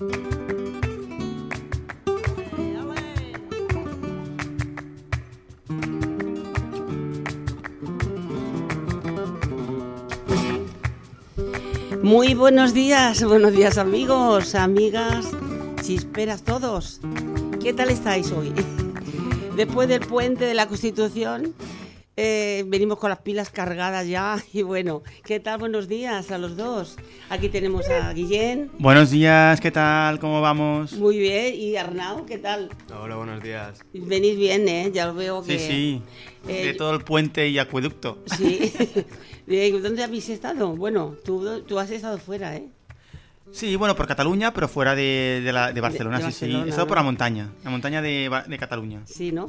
[0.00, 0.12] Muy
[12.34, 15.26] buenos días, buenos días amigos, amigas,
[15.82, 17.00] chisperas todos.
[17.60, 18.52] ¿Qué tal estáis hoy?
[19.56, 21.54] Después del puente de la Constitución,
[22.20, 25.58] eh, venimos con las pilas cargadas ya y bueno, ¿qué tal?
[25.60, 26.96] Buenos días a los dos.
[27.30, 28.72] Aquí tenemos a Guillén.
[28.80, 30.18] Buenos días, ¿qué tal?
[30.18, 30.94] ¿Cómo vamos?
[30.94, 31.54] Muy bien.
[31.54, 32.70] ¿Y Arnau, qué tal?
[33.00, 33.78] Hola, buenos días.
[33.92, 34.90] Venís bien, ¿eh?
[34.92, 35.60] Ya lo veo que...
[35.60, 36.02] Sí, sí.
[36.48, 38.18] Eh, de todo el puente y acueducto.
[38.36, 38.72] Sí.
[39.80, 40.74] ¿Dónde habéis estado?
[40.74, 42.68] Bueno, tú, tú has estado fuera, ¿eh?
[43.52, 46.54] Sí, bueno, por Cataluña, pero fuera de, de, la, de Barcelona, De- de sí, sí.
[46.66, 49.02] He estado por la montaña, la montaña de, de Cataluña.
[49.06, 49.46] Sí, ¿no?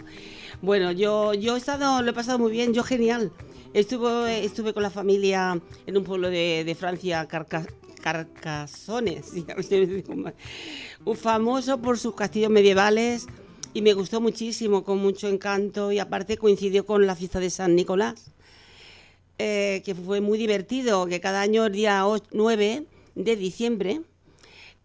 [0.61, 3.31] Bueno, yo, yo he estado, lo he pasado muy bien, yo genial.
[3.73, 7.67] Estuve, estuve con la familia en un pueblo de, Francia, Carca-
[8.01, 9.31] Carcasones,
[11.05, 13.27] un famoso por sus castillos medievales
[13.73, 17.75] y me gustó muchísimo, con mucho encanto y aparte coincidió con la fiesta de San
[17.75, 18.31] Nicolás,
[19.37, 22.85] eh, que fue muy divertido, que cada año el día o- 9
[23.15, 24.01] de diciembre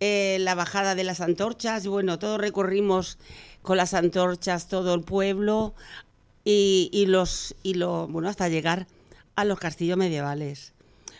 [0.06, 3.16] eh, la bajada de las antorchas, y bueno, todos recorrimos
[3.62, 5.72] con las antorchas todo el pueblo
[6.44, 8.86] y, y los y lo bueno hasta llegar
[9.34, 10.74] a los castillos medievales.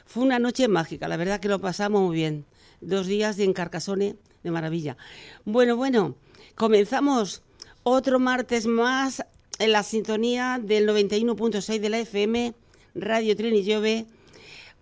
[0.04, 2.44] Fue una noche mágica, la verdad que lo pasamos muy bien.
[2.82, 4.98] Dos días en Carcasone de maravilla.
[5.46, 6.14] Bueno, bueno,
[6.54, 7.40] comenzamos
[7.84, 9.24] otro martes más
[9.58, 12.52] en la sintonía del 91.6 de la FM,
[12.94, 14.04] Radio Trinillove,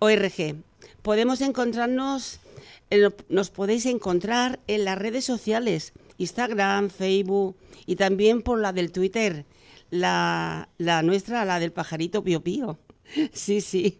[0.01, 0.57] ORG.
[1.03, 2.42] Podemos encontrarnos, en-
[3.29, 9.45] nos podéis encontrar en las redes sociales, Instagram, Facebook y también por la del Twitter,
[9.91, 10.69] la,
[11.05, 12.79] nuestra, la del pajarito Pío Pío.
[13.35, 13.99] Sí, sí.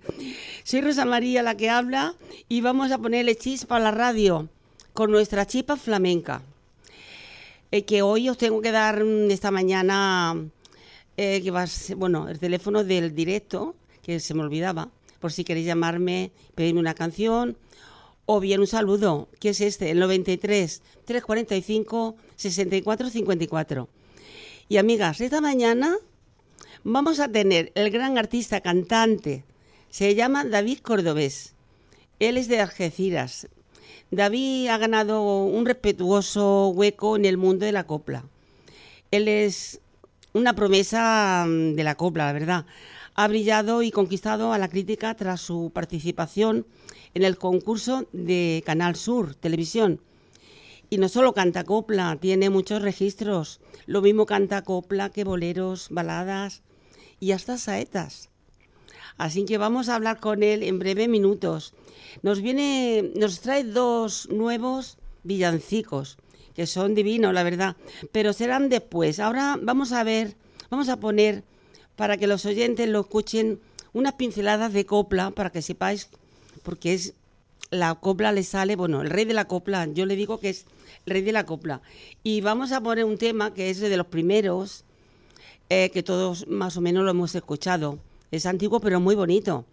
[0.65, 2.15] Soy Rosa María la que habla
[2.49, 4.49] y vamos a ponerle chispa a la radio
[4.95, 6.41] con nuestra chipa flamenca.
[7.71, 10.35] Eh, que hoy os tengo que dar mm, esta mañana,
[11.19, 14.89] eh, que va a ser- bueno, el teléfono del directo, que se me olvidaba,
[15.21, 17.57] por si queréis llamarme, pedirme una canción
[18.35, 23.89] o bien un saludo, que es este, el 93 345 64 54.
[24.69, 25.97] Y amigas, esta mañana
[26.83, 29.45] vamos a tener el gran artista cantante,
[29.91, 31.55] se llama David Cordobés.
[32.19, 33.49] Él es de Algeciras.
[34.11, 38.25] David ha ganado un respetuoso hueco en el mundo de la copla.
[39.11, 39.81] Él es
[40.33, 42.67] una promesa mm, de la copla, la verdad.
[43.15, 46.67] Ha brillado y conquistado a la crítica tras su participación
[47.15, 50.01] en el concurso de Canal Sur Televisión.
[50.91, 53.61] Y no solo canta copla, tiene muchos registros.
[53.87, 56.63] Lo mismo canta copla que boleros, baladas
[57.19, 58.29] y hasta saetas.
[59.17, 61.75] Así que vamos a hablar con él en breves minutos.
[62.23, 66.19] Nos viene, nos trae dos nuevos villancicos
[66.55, 67.77] que son divinos, la verdad,
[68.13, 69.21] pero serán después.
[69.21, 70.37] Ahora vamos a ver,
[70.71, 71.45] vamos a poner
[71.97, 73.61] para que los oyentes lo escuchen
[73.93, 76.11] unas pinceladas de copla para que sepáis
[76.63, 77.15] porque es
[77.71, 80.67] la copla le sale, bueno, el rey de la copla, yo le digo que es
[81.07, 81.81] el rey de la copla.
[82.23, 84.85] Y vamos a poner un tema que es de los primeros
[85.71, 87.99] eh, que todos más o menos lo hemos escuchado.
[88.31, 89.65] Es antiguo pero muy bonito.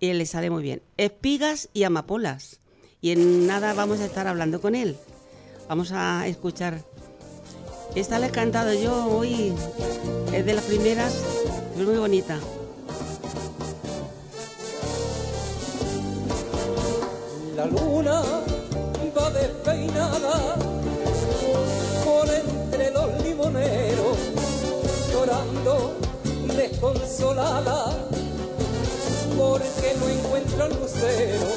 [0.00, 0.82] Y le sale muy bien.
[0.96, 2.60] Espigas y amapolas.
[3.02, 4.96] Y en nada vamos a estar hablando con él.
[5.68, 6.84] Vamos a escuchar.
[7.94, 9.52] Esta la he cantado yo hoy.
[10.32, 11.14] Es de las primeras.
[11.78, 12.40] Es muy bonita.
[17.56, 18.20] La luna
[19.16, 20.56] va despeinada
[22.04, 24.18] por entre los limoneros,
[25.10, 25.96] llorando
[26.54, 27.96] desconsolada
[29.38, 31.48] porque no encuentra el lucero.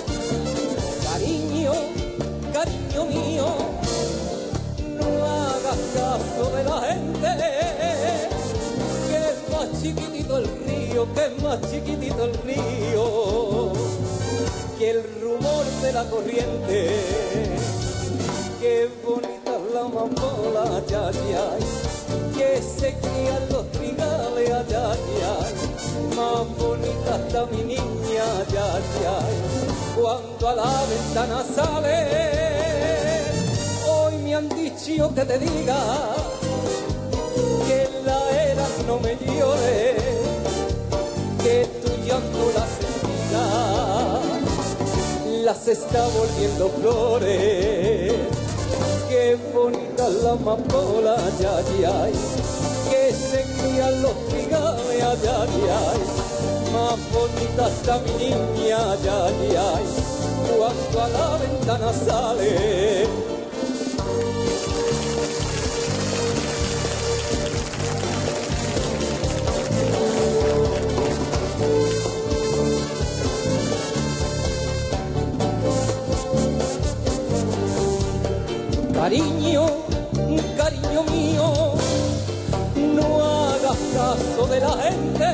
[1.04, 1.74] Cariño,
[2.54, 3.48] cariño mío,
[4.96, 7.28] no hagas caso de la gente,
[9.10, 13.74] que es más chiquitito el río, que es más chiquitito el río
[14.80, 16.90] que el rumor de la corriente.
[18.60, 21.48] Qué bonita es la amapola, ya, ya,
[22.36, 24.88] que se crían los trigales, ya,
[25.20, 25.36] ya,
[26.16, 28.68] más bonita está mi niña, ya,
[29.02, 29.18] ya,
[29.96, 31.98] cuando a la ventana sale.
[33.88, 35.80] Hoy me han dicho que te diga
[37.68, 38.20] que la
[38.52, 39.96] era no me llore,
[41.44, 42.52] que tu llanto
[45.50, 48.14] las está volviendo flores.
[49.10, 52.06] Qué bonita la amapola, ya, ya,
[52.88, 55.82] que se crían los trigales, ya, ya,
[56.72, 59.20] más bonita está mi niña, ya,
[59.52, 59.70] ya,
[60.56, 63.29] cuando a la ventana sale.
[80.82, 81.74] cariño mío,
[82.76, 85.26] no hagas caso de la gente,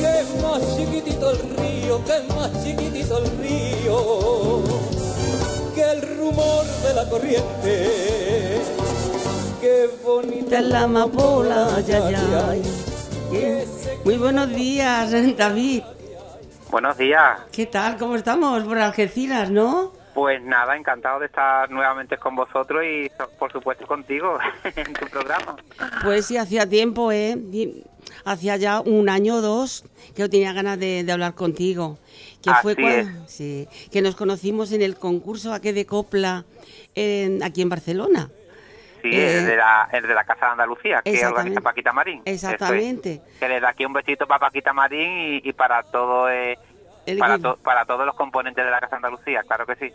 [0.00, 4.62] que es más chiquitito el río, que es más chiquitito el río,
[5.74, 8.60] que el rumor de la corriente.
[9.60, 12.54] Qué bonita es la amapola, ya, ya.
[14.04, 15.82] Muy buenos días, David.
[16.70, 17.38] Buenos días.
[17.52, 17.96] ¿Qué tal?
[17.96, 18.62] ¿Cómo estamos?
[18.64, 19.92] Por Algeciras, ¿no?
[20.14, 24.38] Pues nada, encantado de estar nuevamente con vosotros y por supuesto contigo
[24.76, 25.56] en tu programa.
[26.04, 27.36] Pues sí, hacía tiempo, ¿eh?
[28.24, 29.84] Hacía ya un año o dos
[30.14, 31.98] que yo tenía ganas de, hablar contigo.
[32.42, 36.44] Que fue cuando, sí, que nos conocimos en el concurso aquí de Copla
[36.94, 38.30] en, aquí en Barcelona.
[39.02, 42.22] Sí, el, de la, el de la Casa de Andalucía, que organiza Paquita Marín.
[42.24, 43.20] Exactamente.
[43.38, 46.30] Que le da aquí un besito para Paquita Marín y, para todo...
[46.30, 46.58] Eh,
[47.18, 49.92] para, para, todos los componentes de la Casa Andalucía, claro que sí.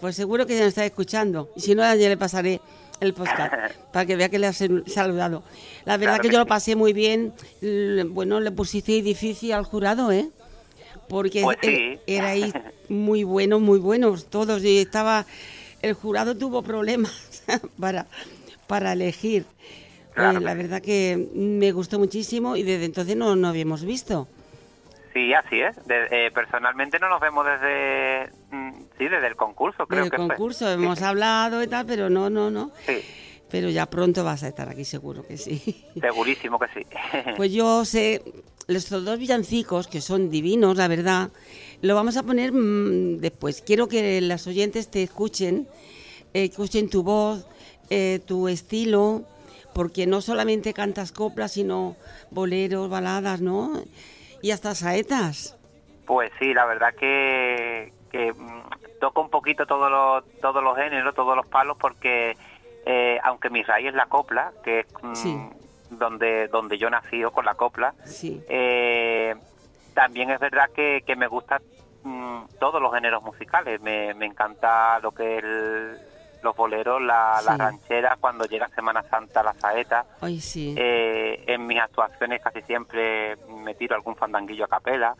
[0.00, 1.50] Pues seguro que ya nos está escuchando.
[1.56, 2.60] Y si no, ya le pasaré
[3.02, 3.52] el podcast
[3.92, 5.42] para que vea que le has saludado.
[5.84, 7.32] La verdad que, yo lo pasé muy bien.
[8.10, 10.28] Bueno, le pusiste difícil al jurado, ¿eh?
[11.08, 11.58] Porque pues
[12.06, 12.54] erais
[12.88, 14.62] muy buenos, muy buenos todos.
[14.64, 15.26] Y estaba.
[15.82, 17.42] El jurado tuvo problemas
[17.80, 18.06] para,
[18.68, 19.44] para elegir.
[20.16, 24.28] Eh, la verdad que me gustó muchísimo y desde entonces no nos habíamos visto.
[25.12, 25.76] Sí, así es.
[25.88, 30.70] Eh, personalmente no nos vemos desde mm, sí, desde el concurso, creo desde el concurso
[30.70, 32.70] hemos hablado y tal, pero no, no, no.
[32.86, 33.00] Sí.
[33.50, 35.84] Pero ya pronto vas a estar aquí, seguro que sí.
[36.00, 36.86] Segurísimo que sí.
[37.36, 38.22] pues yo sé,
[38.68, 41.30] estos dos villancicos, que son divinos, la verdad,
[41.82, 43.62] lo vamos a poner mm, después.
[43.62, 45.68] Quiero que las oyentes te escuchen,
[46.32, 47.46] eh, escuchen tu voz,
[47.90, 49.24] eh, tu estilo,
[49.74, 51.96] porque no solamente cantas coplas, sino
[52.30, 53.82] boleros, baladas, ¿no?
[54.42, 55.56] Y hasta saetas.
[56.06, 61.14] Pues sí, la verdad que, que mm, toco un poquito todos los, todos los géneros,
[61.14, 62.36] todos los palos, porque
[62.84, 65.50] eh, aunque mi raíz es la copla, que es mm,
[65.90, 67.94] donde, donde yo nací con la copla,
[68.48, 69.34] eh,
[69.94, 71.62] también es verdad que, que me gustan
[72.02, 73.80] mm, todos los géneros musicales.
[73.80, 75.98] Me, me encanta lo que es el,
[76.42, 80.04] los boleros, la, ranchera, cuando llega Semana Santa, la saeta.
[80.40, 80.74] sí.
[80.76, 85.14] Eh, en mis actuaciones casi siempre me tiro algún fandanguillo a capela.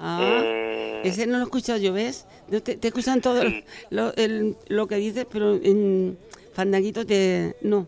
[0.00, 2.26] Ah, eh, ese no lo he escuchado yo, ¿ves?
[2.62, 3.42] Te, escuchan todo
[3.90, 4.12] lo,
[4.68, 6.18] lo, que dices, pero en
[6.54, 7.56] fandanguito te...
[7.62, 7.86] no.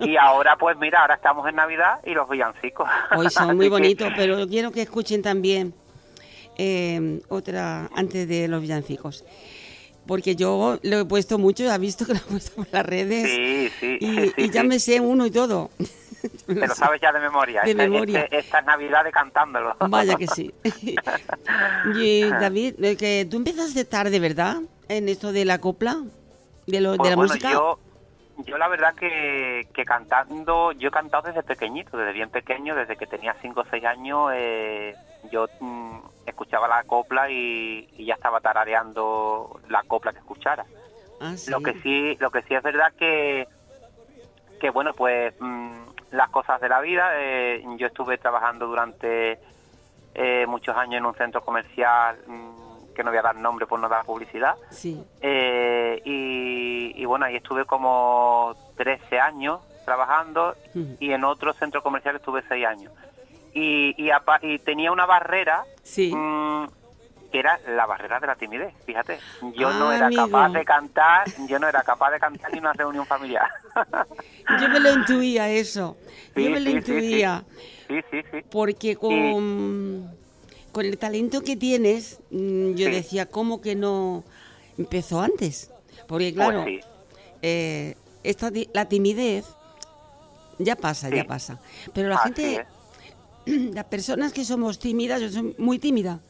[0.00, 2.88] Y ahora, pues mira, ahora estamos en Navidad y los villancicos.
[3.14, 5.74] Hoy son muy bonitos, pero quiero que escuchen también
[6.56, 9.24] eh, otra antes de los villancicos
[10.06, 13.28] porque yo lo he puesto mucho, ha visto que lo he puesto por las redes.
[13.28, 13.98] Sí, sí.
[14.36, 15.70] Y, ya me sé uno y todo.
[16.46, 17.62] Te lo sabes ya de memoria.
[17.62, 18.20] De esta, memoria.
[18.22, 19.76] Este, esta Navidad cantándolo.
[19.88, 20.54] Vaya que sí.
[21.96, 24.58] y David, que tú empezaste tarde, ¿verdad?
[24.88, 26.02] En esto de la copla,
[26.66, 27.52] de, lo, de pues la música.
[27.52, 27.78] Yo,
[28.38, 32.96] yo la verdad que, que cantando, yo he cantado desde pequeñito, desde bien pequeño, desde
[32.96, 34.94] que tenía 5 o 6 años, eh,
[35.30, 40.64] yo mm, escuchaba la copla y, ya estaba tarareando la copla que escuchara.
[41.20, 43.46] Ah, lo que sí, lo que sí es verdad que,
[44.60, 47.10] que bueno, pues mm, las cosas de la vida.
[47.14, 49.38] Eh, yo estuve trabajando durante
[50.14, 53.80] eh, muchos años en un centro comercial mm, que no voy a dar nombre por
[53.80, 54.56] no dar publicidad.
[54.70, 55.02] Sí.
[55.20, 60.54] Eh, y, bueno, ahí estuve como 13 años trabajando
[61.00, 62.92] y en otro centro comercial estuve 6 años
[63.54, 65.64] y, y, tenía una barrera
[65.96, 66.64] mm,
[67.30, 69.18] que era la barrera de la timidez, fíjate.
[69.56, 72.72] Yo no ah, era capaz de cantar, yo no era capaz de cantar ni una
[72.72, 73.48] reunión familiar.
[74.60, 75.96] yo me lo intuía eso,
[76.36, 77.44] yo me lo intuía.
[77.88, 78.38] Sí, sí, sí.
[78.50, 80.10] Porque con,
[80.72, 84.24] con el talento que tienes, mm, yo decía, ¿cómo que no
[84.78, 85.70] empezó antes?
[86.06, 86.64] Porque pues claro,
[87.42, 89.46] eh, esta, la timidez
[90.58, 91.58] ya pasa, ya pasa.
[91.94, 92.66] Pero la gente
[93.46, 96.20] las personas que somos tímidas, yo soy muy tímida,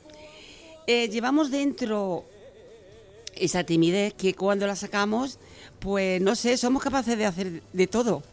[0.86, 2.24] eh, llevamos dentro
[3.34, 5.38] esa timidez que cuando la sacamos,
[5.80, 8.22] pues no sé, somos capaces de hacer de todo.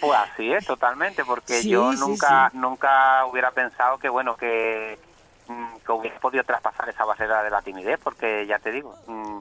[0.00, 4.98] Pues así es, totalmente, porque yo nunca nunca hubiera pensado que, bueno, que,
[5.46, 9.38] mm, que hubiera podido traspasar esa barrera de la timidez, porque ya te digo, mm,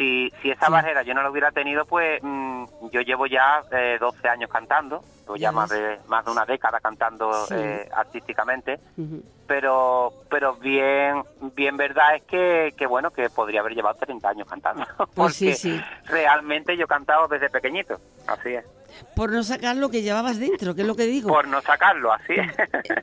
[0.00, 3.98] si, si esa barrera yo no la hubiera tenido, pues mm, yo llevo ya eh,
[4.00, 5.04] 12 años cantando,
[5.36, 8.80] ya más de más de una década cantando eh, artísticamente,
[9.46, 11.22] pero pero bien
[11.54, 15.80] bien verdad es que, que, bueno que podría haber llevado 30 años cantando, pues porque
[16.06, 18.64] realmente yo he cantado desde pequeñito, así es.
[19.14, 21.28] Por no sacar lo que llevabas dentro, que es lo que digo.
[21.28, 22.52] Por no sacarlo, así es.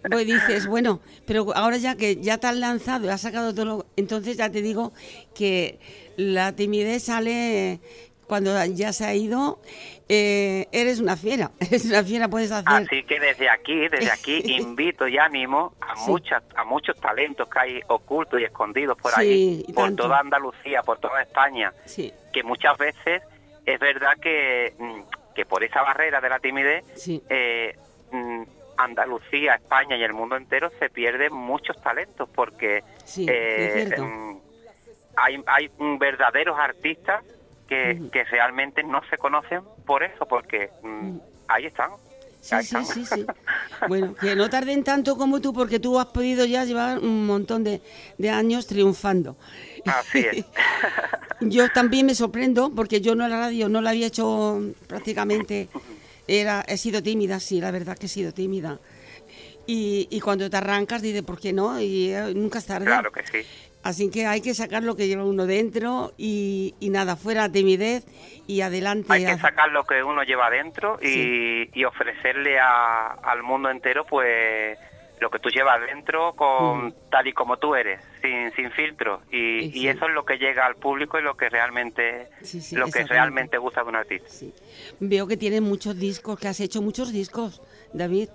[0.09, 3.65] Pues dices, bueno, pero ahora ya que ya te has lanzado y has sacado todo,
[3.65, 4.93] lo, entonces ya te digo
[5.35, 5.79] que
[6.17, 7.79] la timidez sale
[8.27, 9.59] cuando ya se ha ido,
[10.09, 12.67] eh, eres una fiera, eres una fiera, puedes hacer...
[12.67, 17.59] Así que desde aquí, desde aquí invito y animo a, muchas, a muchos talentos que
[17.59, 21.73] hay ocultos y escondidos por ahí, por toda Andalucía, por toda España,
[22.33, 23.23] que muchas veces
[23.65, 25.01] es verdad que, mm,
[25.37, 26.83] que por esa barrera de la timidez,
[27.29, 27.77] eh,
[28.11, 28.41] mm,
[28.75, 32.83] Andalucía, España y el mundo entero se pierden muchos talentos porque
[33.17, 34.35] eh, mm,
[35.15, 37.23] hay, hay verdaderos artistas
[37.69, 41.17] que, que realmente no se conocen por eso, porque mm,
[41.49, 41.91] ahí están.
[42.41, 43.25] Sí, sí, sí, sí.
[43.87, 47.63] Bueno, que no tarden tanto como tú, porque tú has podido ya llevar un montón
[47.63, 47.81] de,
[48.17, 49.37] de años triunfando.
[49.87, 50.45] Así es.
[51.41, 55.69] yo también me sorprendo, porque yo no la radio no la había hecho prácticamente,
[56.27, 58.79] era he sido tímida, sí, la verdad que he sido tímida.
[59.65, 61.79] Y, y cuando te arrancas, dices, ¿por qué no?
[61.81, 62.85] Y eh, nunca es tarde.
[62.85, 63.45] Claro que sí.
[63.87, 68.05] Así que hay que sacar lo que lleva uno dentro y, nada, fuera timidez
[68.45, 69.13] y adelante.
[69.13, 74.77] Hay que sacar lo que uno lleva dentro y, ofrecerle al mundo entero pues
[75.19, 79.21] lo que tú llevas dentro con tal y como tú eres, sin, sin filtro.
[79.31, 82.27] Y, eso es lo que llega al público y lo que realmente
[82.73, 84.29] lo que realmente gusta de un artista.
[84.99, 87.61] Veo que tienes muchos discos, que has hecho muchos discos,
[87.93, 88.29] David.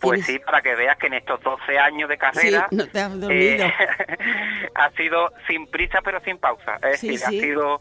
[0.00, 3.12] Pues sí, para que veas que en estos 12 años de carrera no te has
[3.28, 3.58] eh,
[4.74, 6.76] ha sido sin prisa pero sin pausa.
[6.76, 7.80] Es decir, ha sido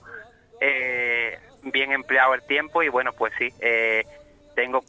[0.60, 4.04] eh, bien empleado el tiempo y bueno, pues sí, eh,
[4.56, 4.84] tengo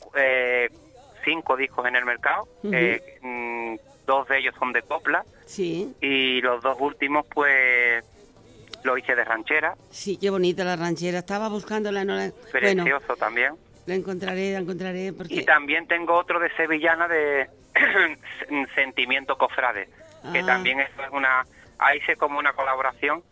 [1.28, 3.74] cinco discos en el mercado, mm,
[4.06, 5.94] dos de ellos son de copla sí.
[6.00, 8.02] y los dos últimos pues
[8.82, 9.74] lo hice de ranchera.
[9.90, 12.32] Sí, qué bonita la ranchera, estaba buscando la...
[12.50, 13.54] Precioso también.
[13.86, 15.12] La encontraré, la encontraré.
[15.12, 15.34] Porque...
[15.34, 17.48] Y también tengo otro de Sevillana de
[18.74, 19.88] Sentimiento Cofrade,
[20.32, 20.46] que ah.
[20.46, 21.44] también es una...
[21.78, 23.22] Ahí hice como una colaboración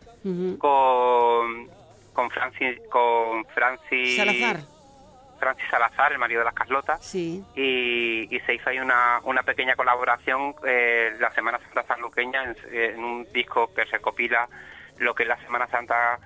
[0.59, 1.67] con,
[2.13, 2.79] con Francis...
[2.89, 4.76] Con Francis Salazar.
[5.37, 7.03] Francis Salazar, el marido de las Carlotas.
[7.05, 7.43] Sí.
[7.55, 12.55] Y, y se hizo ahí una, una pequeña colaboración eh, la Semana Santa Sanluqueña en,
[12.71, 14.47] en, un disco que recopila
[14.97, 16.19] lo que es la Semana Santa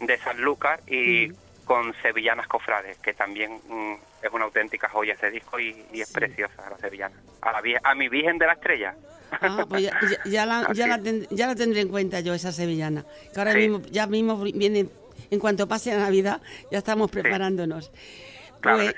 [0.00, 1.32] de San Lucas y
[1.64, 6.70] con Sevillanas Cofrades, que también mm, es una auténtica joya ese disco y, es preciosa
[6.70, 7.14] la Sevillana.
[7.42, 8.94] A, la, a mi Virgen de la Estrella.
[9.30, 9.82] Ah, pues
[10.24, 10.72] ya, la,
[11.30, 13.04] ya, la tendré en cuenta yo, esa Sevillana.
[13.32, 14.86] Que ahora mismo, ya mismo viene,
[15.30, 17.92] en cuanto pase la Navidad, ya estamos preparándonos.
[18.60, 18.94] Claro pues,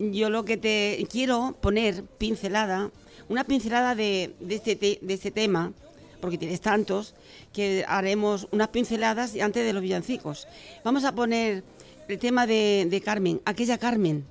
[0.00, 2.90] yo lo que te quiero poner pincelada,
[3.28, 5.72] una pincelada de, de, este, de este tema,
[6.20, 7.14] porque tienes tantos,
[7.52, 10.48] que haremos unas pinceladas antes de los villancicos.
[10.84, 11.64] Vamos a poner
[12.08, 14.24] el tema de, Carmen, aquella Carmen.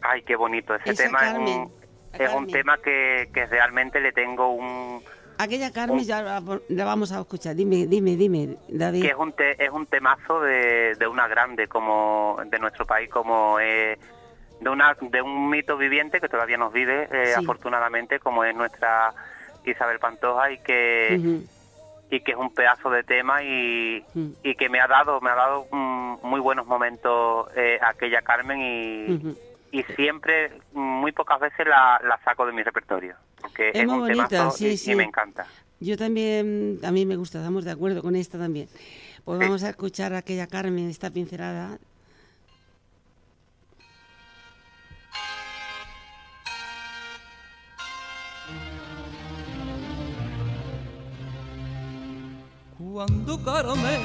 [0.00, 1.20] Ay, qué bonito, ese tema
[2.18, 5.02] es un, tema que, realmente le tengo un...
[5.38, 9.02] Aquella Carmen ya la, vamos a escuchar, dime, dime, dime, David.
[9.02, 13.98] Que es un, es un temazo de, una grande como de nuestro país, como es
[14.60, 19.12] de, una, de un mito viviente que todavía nos vive, eh, afortunadamente, como es nuestra
[19.64, 21.42] Isabel Pantoja y que
[22.10, 24.30] y que es un pedazo de tema y, mm.
[24.42, 29.36] y que me ha dado me ha dado muy buenos momentos eh, aquella Carmen y,
[29.74, 34.50] y siempre muy pocas veces la, la, saco de mi repertorio porque es, un bonita,
[34.52, 35.46] sí, y, me encanta.
[35.80, 38.68] Yo también a mí me gusta estamos de acuerdo con esta también.
[39.24, 41.78] Pues vamos a escuchar aquella Carmen esta pincelada.
[52.78, 54.00] Cuando Carmen,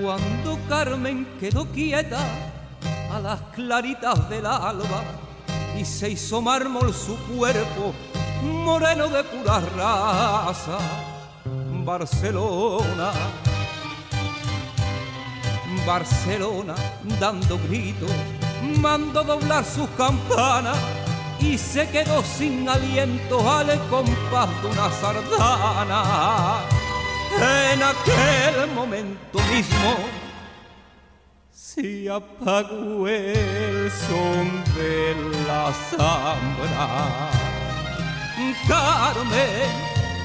[0.00, 2.55] cuando Carmen quedó quieta
[3.12, 5.02] a las claritas del alba
[5.78, 7.94] y se hizo mármol su cuerpo
[8.42, 10.78] moreno de pura raza,
[11.84, 13.12] Barcelona,
[15.86, 16.74] Barcelona
[17.20, 18.10] dando gritos,
[18.80, 20.78] mandó doblar sus campanas
[21.40, 26.60] y se quedó sin aliento al compás de una sardana.
[27.72, 29.96] En aquel momento mismo
[31.76, 35.14] se apagó el son de
[35.46, 37.30] la zambra.
[38.66, 39.70] Carmen,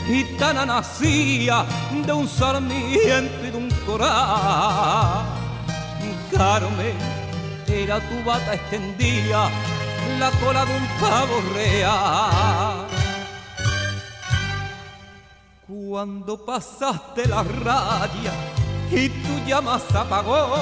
[0.08, 1.66] gitana nacía
[2.06, 5.26] de un sarmiento y de un coral.
[6.32, 6.96] Carmen,
[7.68, 9.50] era tu bata extendida
[10.20, 12.88] la cola de un pavo real.
[15.68, 18.61] Cuando pasaste la raya
[18.92, 20.56] y tu llama se apagó.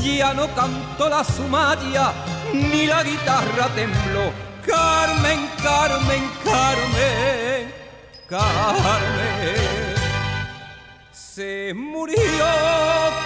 [0.00, 2.12] Ya no cantó la sumaria,
[2.52, 4.32] ni la guitarra tembló.
[4.66, 7.74] Carmen, Carmen, Carmen,
[8.28, 9.74] Carmen.
[11.12, 12.44] Se murió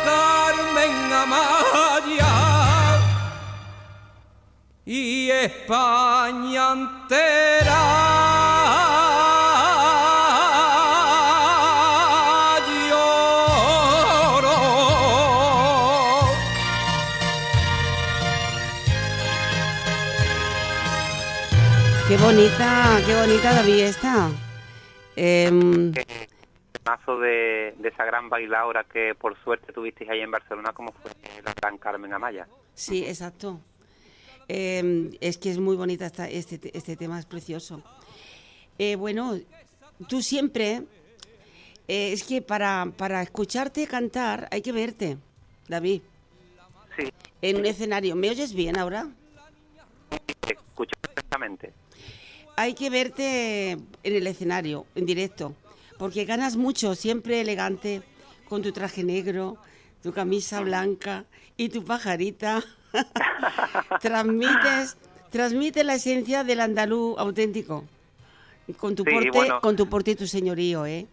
[0.04, 2.98] Carmen Amaya
[4.84, 8.27] y España entera.
[22.28, 24.30] Bonita, qué bonita David está.
[25.16, 25.94] Em,
[26.84, 31.10] Mazo de, de esa gran bailadora que por suerte tuvisteis ahí en Barcelona, como fue
[31.42, 32.46] la gran Carmen Amaya.
[32.74, 33.60] sí, exacto.
[34.46, 37.82] Em, es que es muy bonita esta, este, este tema, es precioso.
[38.78, 39.38] Eh, bueno,
[40.06, 40.82] tú siempre,
[41.88, 45.16] eh, es que para, para escucharte cantar hay que verte,
[45.66, 46.02] David,
[46.94, 48.16] Sí, en un escenario.
[48.16, 49.08] ¿Me oyes bien ahora?
[50.46, 51.72] escucho perfectamente.
[52.58, 55.54] Hay que verte en el escenario, en directo,
[55.96, 58.02] porque ganas mucho, siempre elegante,
[58.48, 59.58] con tu traje negro,
[60.02, 61.24] tu camisa blanca
[61.56, 62.64] y tu pajarita.
[64.00, 64.96] transmites,
[65.30, 67.84] transmites la esencia del andaluz auténtico,
[68.76, 69.60] con tu Sí, porte, bueno.
[69.60, 71.06] con tu porte y tu señorío, ¿eh?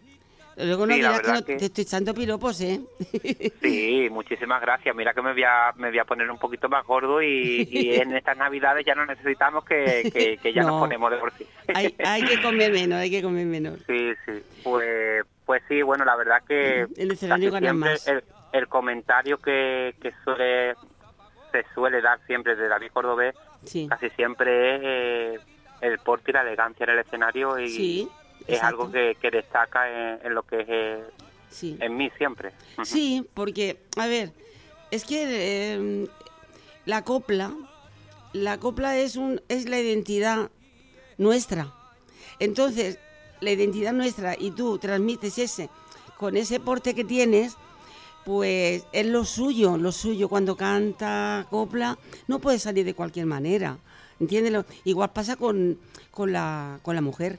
[0.56, 2.80] Luego no Sí, dirás que, no que- te estoy echando piropos, ¿eh?
[3.62, 4.94] Sí, muchísimas gracias.
[4.96, 7.94] Mira que me voy a, me voy a poner un poquito más gordo y, y
[7.94, 10.68] en estas navidades ya no necesitamos que, que, que ya No.
[10.68, 11.46] nos ponemos de por sí.
[11.74, 13.78] hay, hay que comer menos, hay que comer menos.
[13.86, 14.42] Sí, sí.
[14.64, 18.08] Pues, pues sí, bueno, la verdad que El escenario gana más.
[18.08, 20.74] El, el comentario que, que suele
[21.52, 23.34] se suele dar siempre de David Cordobés
[23.64, 25.40] Sí, casi siempre es eh,
[25.82, 28.08] el porte y la elegancia en el escenario y sí.
[28.46, 31.04] Es exacto, algo que, que destaca en, en lo que es eh,
[31.50, 31.76] sí.
[31.80, 32.52] en mí siempre.
[32.84, 34.32] Sí, porque, a ver,
[34.90, 36.08] es que eh,
[36.84, 37.52] la copla,
[38.32, 40.50] la copla es, un, es la identidad
[41.18, 41.72] nuestra.
[42.38, 42.98] Entonces,
[43.40, 45.68] la identidad nuestra y tú transmites ese,
[46.16, 47.56] con ese porte que tienes,
[48.24, 50.28] pues es lo suyo, lo suyo.
[50.28, 53.78] Cuando canta copla, no puede salir de cualquier manera.
[54.18, 54.64] ¿Entiendes?
[54.84, 55.78] Igual pasa con,
[56.10, 57.38] con, la, con la mujer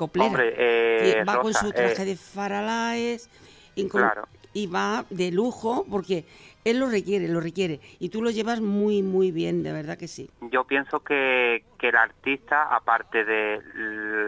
[0.00, 0.26] coplera.
[0.28, 3.28] Hombre, eh, va con su traje eh, de faralaes
[3.74, 4.26] y, con- Claro.
[4.54, 6.24] y va de lujo porque
[6.64, 7.80] él lo requiere, lo requiere.
[7.98, 10.30] Y tú lo llevas muy, muy bien, de verdad que sí.
[10.50, 13.60] Yo pienso que, que el artista, aparte de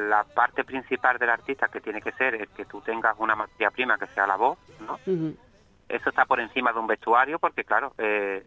[0.08, 3.70] la parte principal del artista, que tiene que ser el que tú tengas una materia
[3.70, 4.98] prima que sea la voz, ¿no?
[5.88, 8.42] Eso está por encima de un vestuario, porque claro, eh,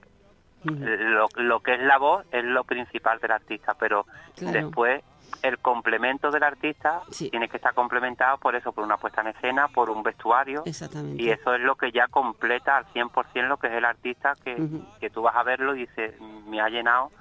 [0.64, 4.54] lo, lo que es la voz es lo principal del artista, pero Claro.
[4.62, 5.04] después
[5.42, 7.30] el complemento del artista Sí.
[7.30, 11.22] tiene que estar complementado por eso, por una puesta en escena, por un vestuario, Exactamente.
[11.22, 14.56] y eso es lo que ya completa al 100% lo que es el artista, que,
[15.00, 16.14] que tú vas a verlo y dices,
[16.48, 17.12] me ha llenado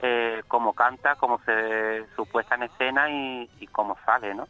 [0.00, 4.48] eh, cómo canta, cómo se su puesta en escena y, y cómo sale, ¿no?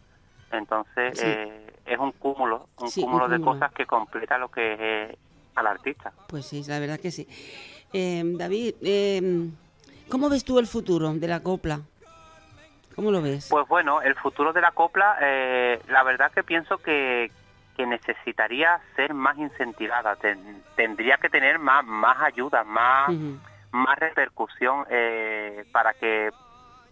[0.51, 1.25] Entonces Sí.
[1.27, 3.59] eh, es un cúmulo, un Sí, un cúmulo de cúmulo.
[3.59, 5.19] cosas que completa lo que es eh,
[5.55, 6.12] al artista.
[6.29, 7.27] Pues sí, la verdad que sí.
[7.93, 9.51] Eh, David, eh,
[10.09, 11.81] ¿cómo ves tú el futuro de la copla?
[12.94, 13.48] ¿Cómo lo ves?
[13.50, 17.31] Pues bueno, el futuro de la copla, eh, la verdad que pienso que,
[17.76, 23.11] que necesitaría ser más incentivada, ten- tendría que tener más, más ayuda, más,
[23.70, 26.31] más repercusión eh, para que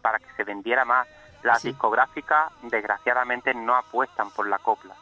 [0.03, 1.07] para que se vendiera más.
[1.43, 1.69] Las Sí.
[1.69, 4.95] discográficas, desgraciadamente, no apuestan por la copla.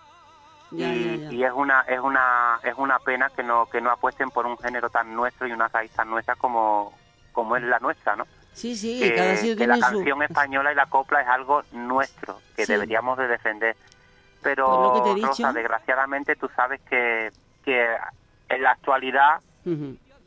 [0.70, 1.32] Ya, y, ya, ya.
[1.32, 4.58] y es una es una es una pena que no que no apuesten por un
[4.58, 6.92] género tan nuestro y una raíz tan nuestra como
[7.32, 8.26] como es la nuestra, ¿no?
[8.58, 9.80] Sí, sí, que, cada sitio que la su...
[9.80, 12.72] canción española y la copla es algo nuestro que Sí.
[12.72, 13.76] deberíamos de defender.
[14.42, 15.26] Pero lo que te he dicho.
[15.28, 17.30] Rosa, desgraciadamente tú sabes que,
[17.64, 17.96] que
[18.48, 19.40] en la actualidad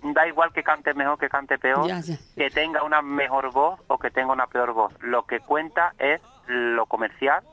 [0.04, 2.18] da igual que cante mejor que cante peor, Ya, ya.
[2.36, 4.94] que tenga una mejor voz o que tenga una peor voz.
[5.02, 7.44] Lo que cuenta es lo comercial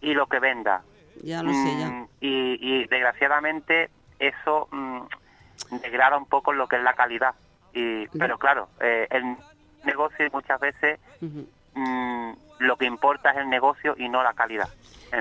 [0.00, 0.82] y lo que venda.
[1.22, 1.88] Ya lo sé, ya.
[1.88, 5.00] Mm, Y, y desgraciadamente eso mm,
[5.82, 7.34] degrada un poco lo que es la calidad.
[7.72, 9.36] Y, pero claro, eh, el
[9.86, 10.98] negocio muchas veces
[11.74, 14.68] mm, lo que importa es el negocio y no la calidad.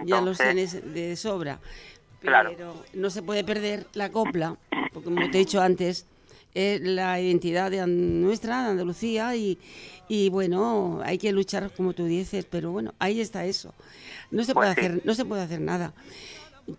[0.05, 1.59] ya lo sé de- sobra.
[2.21, 2.85] Pero Claro.
[2.93, 4.55] no se puede perder la copla,
[4.93, 6.07] porque como te he dicho antes,
[6.55, 9.59] es la identidad de nuestra, de Andalucía, y,
[10.07, 13.73] y bueno, hay que luchar como tú dices, pero bueno, ahí está eso.
[14.31, 14.91] No se puede Pues sí.
[14.91, 15.93] hacer, no se puede hacer nada.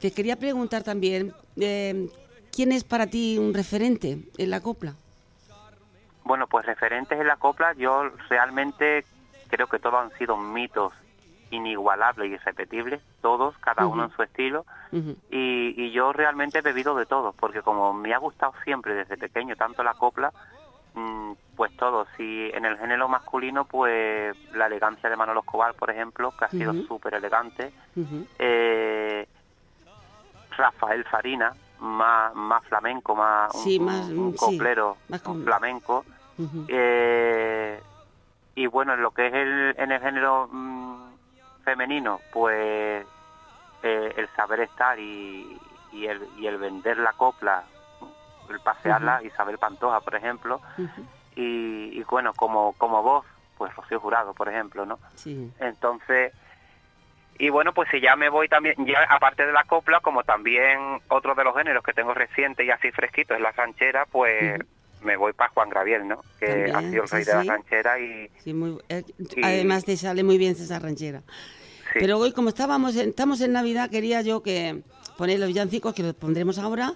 [0.01, 2.09] Te quería preguntar también, eh,
[2.51, 4.97] ¿quién es para ti un referente en la copla?
[6.27, 9.05] Bueno, pues referentes en la copla, yo realmente
[9.49, 10.93] creo que todos han sido mitos
[11.51, 14.67] inigualables y irrepetibles, todos, cada uno en su estilo,
[15.31, 19.17] y, y yo realmente he bebido de todo, porque como me ha gustado siempre desde
[19.17, 20.33] pequeño tanto la copla,
[20.95, 22.07] mm, pues todo.
[22.17, 26.51] Si en el género masculino, pues la elegancia de Manolo Escobar, por ejemplo, que ha
[26.51, 26.83] sido Ujú.
[26.87, 27.73] súper elegante.
[28.39, 29.27] Eh,
[30.51, 35.33] Rafael Farina, más, más flamenco, más un, Sí, un- más, un sí, coplero más un
[35.35, 35.45] con-
[36.69, 37.81] Eh,
[38.55, 41.15] y bueno, en lo que es el, en el género mm,
[41.65, 43.07] femenino, pues
[43.83, 45.59] eh, el saber estar y,
[45.93, 47.65] y, el, y el vender la copla,
[48.51, 50.61] el pasearla, Isabel Pantoja, por ejemplo,
[51.35, 53.27] y, y, bueno, como, como voz,
[53.59, 54.99] pues Rocío Jurado, por ejemplo, ¿no?
[55.17, 55.53] Sí.
[55.61, 56.33] Entonces,
[57.39, 61.01] y bueno, pues si ya me voy también, ya aparte de la copla, como también
[61.09, 64.59] otro de los géneros que tengo reciente y así fresquito es la ranchera, pues
[65.03, 66.23] me voy para Juan Graviel, ¿no?
[66.39, 68.31] Que ha sido el rey de la ranchera y,
[68.89, 69.05] eh,
[69.43, 71.23] Además te sale muy bien esa ranchera.
[71.95, 74.83] Pero hoy, como estábamos estamos en Navidad, quería yo que
[75.17, 76.95] poner los villancicos, que los pondremos ahora,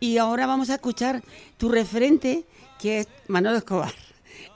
[0.00, 1.22] y ahora vamos a escuchar
[1.56, 2.44] tu referente,
[2.80, 3.92] que es Manolo Escobar.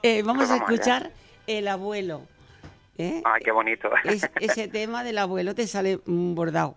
[0.01, 1.11] Eh, vamos, a escuchar
[1.47, 2.21] El Abuelo.
[2.97, 3.21] ¿eh?
[3.23, 3.89] Ay, qué bonito.
[4.39, 6.75] ese tema del abuelo te sale bordado.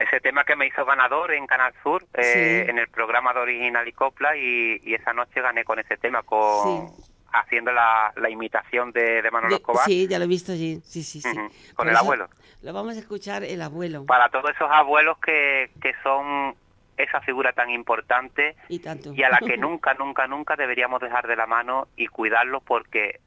[0.00, 3.86] Ese tema que me hizo ganador en Canal Sur, eh, en el programa de Original
[3.86, 6.90] y Copla, y, esa noche gané con ese tema, con
[7.32, 9.84] haciendo la, imitación de, de Manolo Escobar.
[9.84, 11.38] Sí, ya lo he visto allí, sí, sí, sí.
[11.74, 12.28] Con el abuelo.
[12.62, 14.06] Lo vamos a escuchar el abuelo.
[14.06, 16.56] Para todos esos abuelos que, que son
[16.96, 19.12] esa figura tan importante y, tanto.
[19.14, 23.20] y a la que nunca, nunca, nunca deberíamos dejar de la mano y cuidarlos porque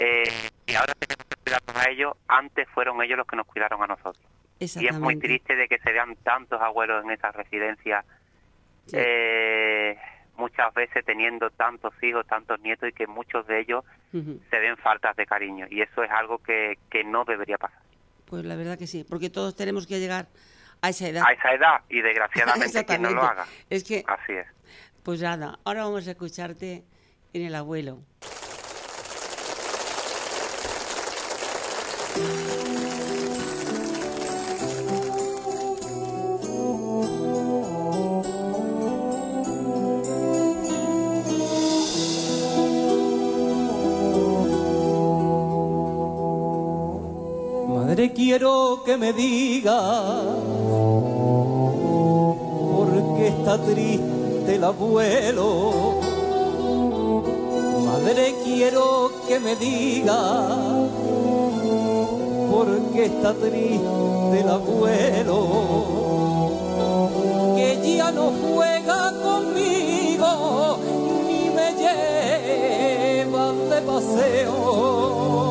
[0.00, 0.24] eh,
[0.66, 3.86] y ahora tenemos que cuidarnos a ellos, antes fueron ellos los que nos cuidaron a
[3.86, 4.24] nosotros.
[4.60, 8.04] Y es muy triste de que se vean tantos abuelos en esas residencias,
[8.92, 9.96] eh,
[10.36, 15.16] muchas veces teniendo tantos hijos, tantos nietos y que muchos de ellos se ven faltas
[15.16, 15.66] de cariño.
[15.70, 17.80] Y eso es algo que, que no debería pasar.
[18.26, 20.26] Pues la verdad que sí, porque todos tenemos que llegar
[20.82, 21.24] a esa edad.
[21.26, 23.46] A esa edad y desgraciadamente quien no lo haga.
[23.70, 24.46] Es que, Así es.
[25.02, 26.84] Pues nada, ahora vamos a escucharte
[27.32, 28.00] en el abuelo.
[48.90, 49.80] Que me diga.
[52.74, 56.00] Por qué está triste el abuelo.
[57.86, 60.18] Madre, quiero que me diga.
[62.50, 65.38] Porque está triste el abuelo,
[67.54, 70.78] que ya no juega conmigo
[71.28, 75.49] ni me lleva de paseo,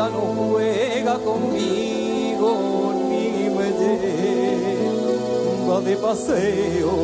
[0.00, 2.48] ya no juega conmigo
[3.10, 6.94] ni me lleva de paseo.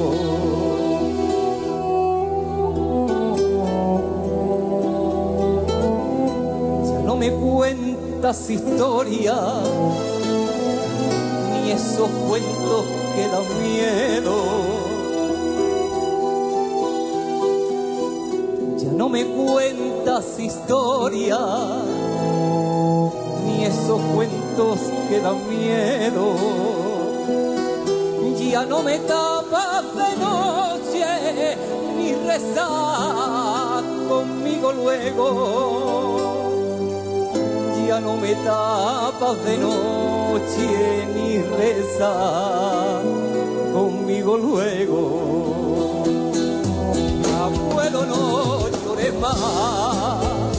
[7.05, 9.63] no me cuenta historias,
[11.53, 14.37] ni esos cuentos que dan miedo.
[18.79, 21.96] Ya no me cuentas historias,
[23.67, 26.35] esos cuentos que dan miedo.
[28.51, 31.57] Ya no me tapas de noche,
[31.97, 36.37] ni rezas conmigo luego
[37.87, 43.03] ya no me tapas de noche ni reza
[43.73, 46.03] conmigo luego.
[47.45, 50.59] Abuelo, no llores más,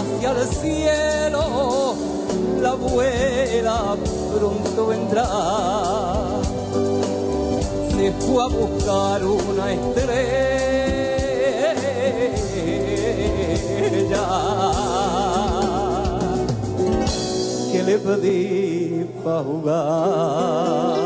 [0.00, 1.94] hacia el cielo,
[2.60, 3.96] la abuela
[4.34, 5.26] pronto vendrá.
[7.90, 10.20] Se fue a buscar una estrella
[17.72, 21.00] que le pedí para jugar.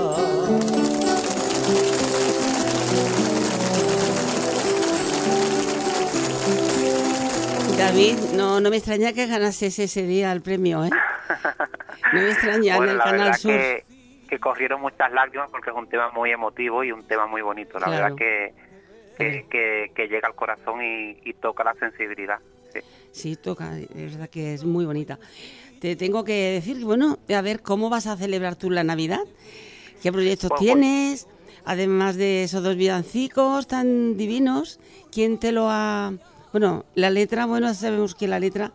[7.95, 10.91] David, no, no me extraña que ganases ese día el premio, ¿eh?
[12.13, 13.53] No me extraña en el Canal Sur.
[13.53, 13.85] Que,
[14.29, 17.79] que, corrieron muchas lágrimas porque es un tema muy emotivo y un tema muy bonito.
[17.79, 18.53] La verdad que
[19.17, 22.41] que, que, llega al corazón y, toca la sensibilidad.
[23.13, 23.37] Sí.
[23.37, 25.21] toca, es verdad que es muy bonita.
[25.81, 29.21] Te tengo que decir, bueno, a ver, ¿cómo vas a celebrar tú la Navidad?
[30.03, 31.29] ¿Qué proyectos pues, pues tienes?
[31.65, 34.81] Además de esos dos villancicos tan divinos,
[35.13, 36.13] ¿quién te lo ha...?
[36.55, 38.71] Bueno, la letra, bueno, sabemos que la letra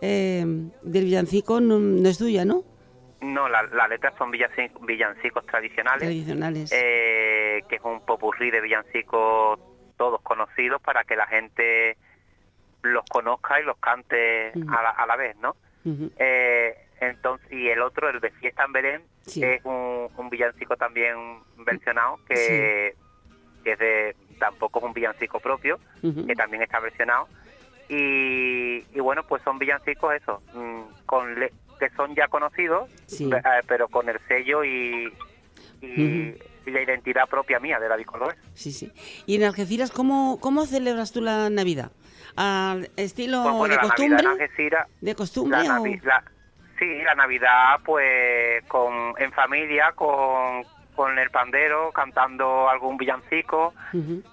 [0.00, 0.44] eh,
[0.82, 2.64] del villancico no, es tuya, ¿no?
[3.20, 6.00] No, las la letras son villancicos, tradicionales.
[6.00, 6.72] Tradicionales.
[6.72, 9.60] Eh, que es un popurrí de villancicos
[9.96, 11.96] todos conocidos para que la gente
[12.82, 15.54] los conozca y los cante a, la, vez, ¿no?
[16.18, 21.14] eh, entonces Y el otro, el de Fiesta en Belén, es un, villancico también
[21.58, 22.96] versionado que,
[23.64, 27.28] es de, tampoco es un villancico propio, que también está versionado.
[27.88, 31.34] Y, bueno, pues son villancicos eso, mm, con
[31.78, 32.88] que son ya conocidos,
[33.20, 35.12] eh, pero con el sello y,
[35.82, 36.34] y,
[36.66, 38.36] la identidad propia mía de la Cordobés.
[38.54, 38.90] Sí, sí.
[39.26, 41.90] ¿Y en Algeciras cómo, cómo celebras tú la Navidad?
[42.36, 44.24] ¿Al estilo pues de, costumbre?
[45.00, 45.58] ¿De costumbre?
[46.78, 53.74] sí, la Navidad pues con en familia, con, con el pandero, cantando algún villancico,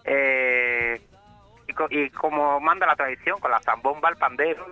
[0.04, 1.02] eh,
[1.90, 4.66] y, como manda la tradición, con la zambomba, el pandero.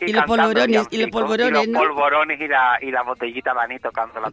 [0.00, 3.68] y, los polvorones, y los polvorones, y los polvorones y la, y la botellita la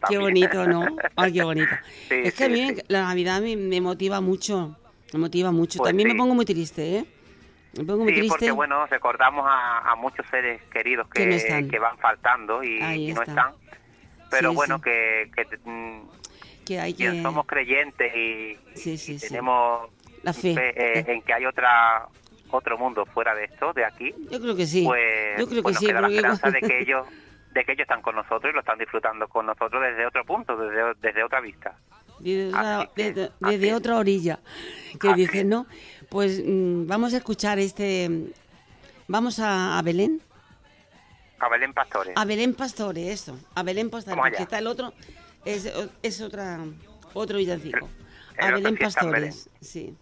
[0.08, 0.84] Qué bonito, ¿no?
[1.16, 1.72] Ay, qué bonito.
[2.10, 4.76] es que a mí la Navidad me, motiva mucho,
[5.12, 5.78] me motiva mucho.
[5.78, 7.04] Pues También me pongo muy triste, ¿eh?
[7.78, 8.38] Me pongo muy sí, triste.
[8.38, 13.52] porque bueno, recordamos a, muchos seres queridos que, que, van faltando y, no están.
[14.30, 16.00] Pero bueno, que, que, mm,
[16.64, 17.22] que, hay que...
[17.22, 19.90] somos creyentes y, tenemos
[20.22, 22.08] la fe, eh, en que hay otra
[22.50, 24.14] otro mundo fuera de esto, de aquí.
[24.30, 24.84] Yo creo que sí.
[24.84, 25.86] Pues, Yo creo que sí.
[25.86, 27.06] Queda la esperanza de que ellos
[27.52, 30.56] de que ellos están con nosotros y lo están disfrutando con nosotros desde otro punto,
[30.56, 31.76] desde, desde otra vista.
[32.18, 34.38] Desde, otra, orilla,
[35.00, 35.66] que dicen, ¿no?
[36.08, 38.08] Pues mm, vamos a escuchar este...
[39.08, 40.22] Vamos a, Belén.
[41.40, 42.16] A Belén Pastores.
[42.16, 43.36] A Belén Pastores, eso.
[43.54, 44.40] A Belén Pastores.
[44.40, 44.94] Está el otro,
[45.44, 45.70] es,
[46.02, 46.60] es otra,
[47.14, 47.88] otro villancico.
[48.38, 49.96] a Belén Pastores, sí.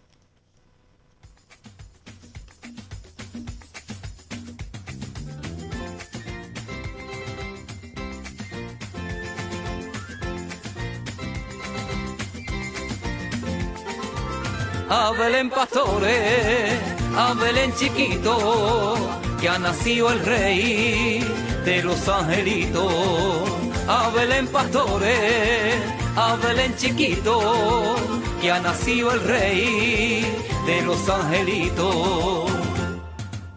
[14.91, 16.77] a Belén pastores,
[17.15, 18.95] a Belén chiquito,
[19.39, 21.25] que ha nacido el rey
[21.63, 23.49] de los angelitos,
[23.87, 25.75] a Belén pastores,
[26.15, 27.95] a Belén chiquito,
[28.41, 30.25] que ha nacido el rey
[30.65, 32.51] de los angelitos.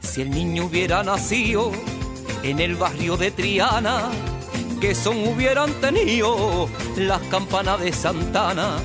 [0.01, 1.73] Si el niño hubiera nacido
[2.43, 4.11] en el barrio de Triana,
[4.81, 8.77] que son hubieran tenido las campanas de Santana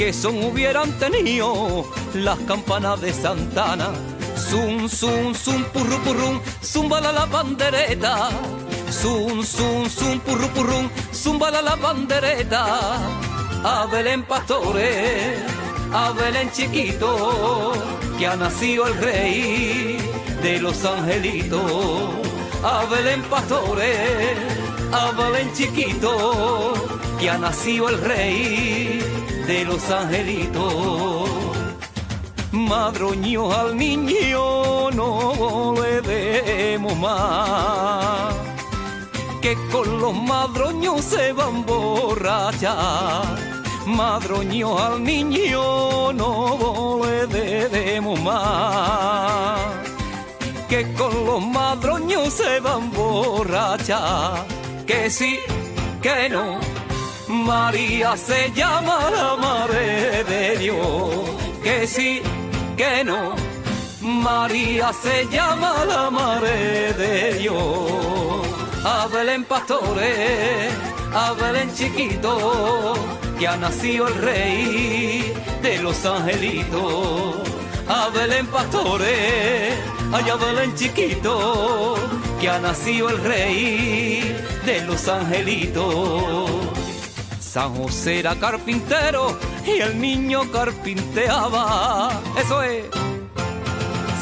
[0.00, 3.90] que son hubieran tenido las campanas de Santana.
[4.34, 8.30] Zum, zum, zum, purru, purrum, zumbala la bandereta.
[9.00, 12.64] Zum, zum, zum, purru, purrum, zumbala la bandereta.
[13.64, 15.40] A Belén Pastores,
[16.52, 17.72] Chiquito,
[18.18, 19.96] que ha nacido el rey
[20.42, 22.10] de los angelitos.
[22.62, 24.36] A Belén Pastores,
[24.92, 25.12] a
[25.54, 26.74] Chiquito,
[27.18, 29.00] que ha nacido el rey
[29.46, 31.30] de los angelitos.
[32.52, 38.29] Madroño al niño no le más,
[39.40, 43.24] que con los madroños se van borrachar.
[43.86, 49.60] Madroño al niño no le demos más,
[50.68, 54.46] que con los madroños se van borrachar.
[54.86, 55.38] Que sí,
[56.02, 56.58] que no
[57.30, 61.10] María se llama la madre de Dios,
[61.62, 62.20] que sí,
[62.76, 63.36] que no.
[64.00, 68.59] María se llama la madre de Dios.
[68.82, 70.72] A Belén pastores,
[71.74, 72.94] chiquito,
[73.38, 77.36] que ha nacido el rey de los angelitos.
[77.86, 79.74] A Belén pastores,
[80.10, 80.34] allá
[80.74, 81.94] chiquito,
[82.40, 86.50] que ha nacido el rey de los angelitos.
[87.38, 92.18] San José era carpintero y el niño carpinteaba.
[92.38, 92.84] Eso es.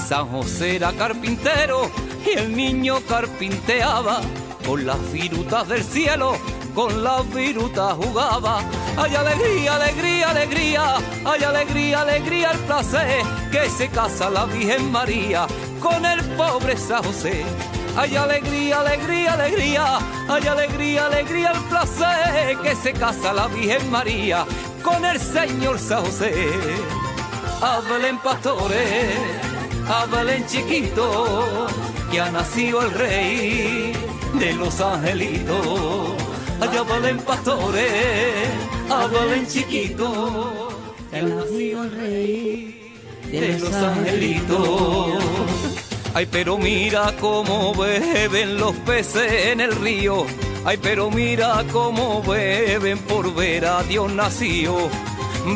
[0.09, 1.89] San José era carpintero
[2.27, 4.21] y el niño carpinteaba.
[4.69, 6.37] Con las virutas del cielo,
[6.75, 8.61] con las virutas jugaba.
[8.99, 15.47] Hay alegría, alegría, alegría, hay alegría, alegría, el placer que se casa la Virgen María
[15.81, 17.45] con el pobre San José
[17.97, 24.45] hay alegría, alegría, alegría, hay alegría, alegría, el placer que se casa la Virgen María
[24.85, 26.33] con el Señor San José.
[27.61, 29.17] Hablen pastores,
[29.89, 31.67] hablen chiquito,
[32.11, 34.08] que ha nacido el rey
[34.39, 36.13] de los angelitos.
[36.61, 38.49] Allá valen pastores,
[38.89, 40.69] hablen chiquito,
[41.11, 42.93] que ha nacido el rey
[43.31, 45.25] de los angelitos.
[46.15, 50.27] Ay, pero mira cómo beben los peces en el río.
[50.65, 54.89] Ay, pero mira cómo beben por ver a Dios nacido.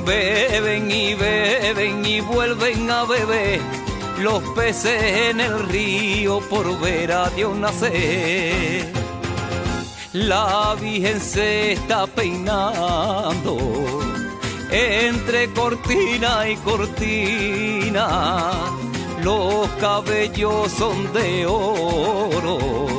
[0.04, 3.81] Beben y beben y vuelven a beber
[4.22, 8.86] los peces en el río por ver a Dios nacer.
[10.12, 13.58] La Virgen se está peinando
[14.70, 18.50] entre cortina y cortina,
[19.22, 22.91] los cabellos son de oro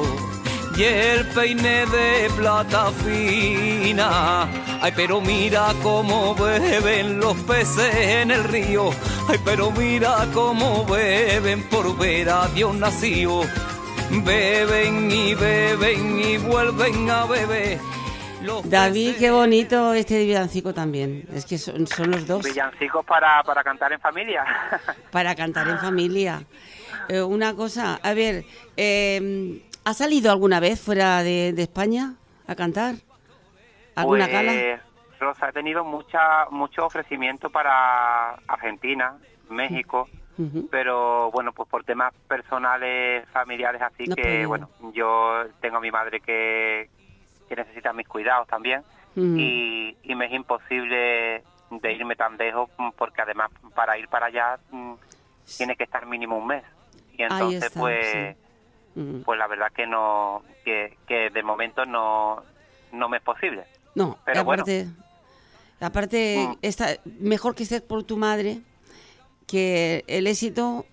[0.76, 4.48] y el peine de plata fina.
[4.82, 8.90] Ay, pero mira cómo beben los peces en el río.
[9.30, 13.42] Ay, pero mira cómo beben por ver a Dios nacido.
[14.10, 17.80] Beben y beben y vuelven a beber.
[18.66, 21.26] David, qué bonito este villancico también.
[21.34, 22.44] Es que son, los dos.
[22.44, 24.44] Villancicos para, para cantar en familia.
[25.12, 26.44] para cantar en familia.
[27.08, 32.14] Eh, una cosa, a ver, eh, ¿Ha salido alguna vez fuera de, España
[32.48, 32.96] a cantar?
[33.96, 34.82] ¿Alguna pues, gala?
[35.20, 39.18] Rosa, he tenido mucha, mucho ofrecimiento para Argentina,
[39.50, 40.08] México,
[40.72, 46.20] pero bueno, pues por temas personales, familiares, así que bueno, yo tengo a mi madre
[46.20, 46.90] que,
[47.48, 48.84] que necesita mis cuidados también
[49.16, 54.94] y, me es imposible de irme tan lejos porque además para ir para allá mm,
[55.58, 56.64] tiene que estar mínimo un mes.
[57.18, 58.36] Y entonces pues
[59.26, 62.44] pues la verdad que no, que, que de momento no,
[62.92, 63.66] no me es posible.
[63.96, 64.88] No, pero aparte,
[65.80, 66.58] aparte mm.
[66.62, 66.88] está,
[67.20, 68.62] mejor que estés por tu madre,
[69.48, 70.86] que el éxito,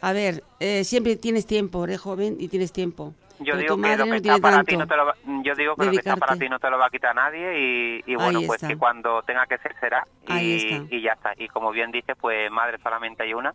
[0.00, 3.14] a ver, eh, siempre tienes tiempo, eres joven y tienes tiempo.
[3.40, 5.86] Yo digo, que lo que está para ti no te lo va, yo digo que
[5.86, 8.40] lo que está para ti no te lo va a quitar nadie y, y bueno,
[8.46, 11.32] pues que cuando tenga que ser será y, y, ya está.
[11.36, 13.52] Y como bien dices, pues madre solamente hay una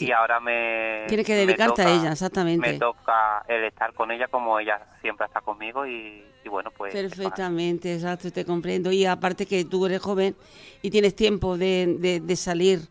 [0.00, 1.04] y ahora me...
[1.08, 2.72] Tiene que dedicarte a ella, exactamente.
[2.72, 6.92] Me toca el estar con ella como ella siempre está conmigo y, bueno, pues...
[6.92, 8.90] Perfectamente, exacto, te comprendo.
[8.92, 10.36] Y aparte que tú eres joven
[10.80, 12.88] y tienes tiempo de, de, salir.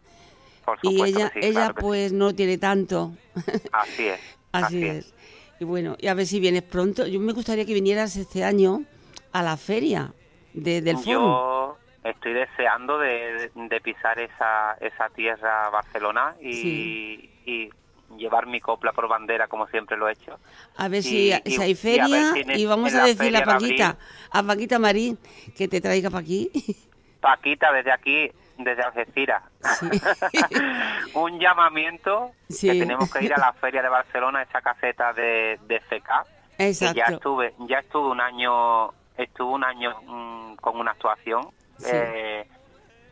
[0.84, 3.14] y ella, ella pues no tiene tanto.
[3.72, 4.20] Así es.
[4.52, 5.14] así, es.
[5.60, 7.06] Y bueno, y a ver si vienes pronto.
[7.08, 8.84] Yo me gustaría que vinieras este año
[9.32, 10.14] a la feria
[10.54, 13.52] de, del foro estoy deseando de,
[13.84, 17.30] pisar esa, esa tierra Barcelona y,
[18.18, 20.38] llevar mi copla por bandera como siempre lo he hecho.
[20.76, 23.98] A ver si, hay feria y, vamos a decirle a Paquita,
[24.30, 25.18] a Paquita Marín
[25.56, 26.52] que te traiga para aquí.
[27.22, 29.44] Paquita, desde aquí, desde Algeciras.
[31.14, 35.80] Un llamamiento que tenemos que ir a la feria de Barcelona, esa caseta de, de
[35.80, 36.10] FK.
[36.58, 36.98] Exacto.
[36.98, 41.50] ya estuve, ya estuve un año, estuve un año mm, con una actuación
[41.88, 42.46] eh,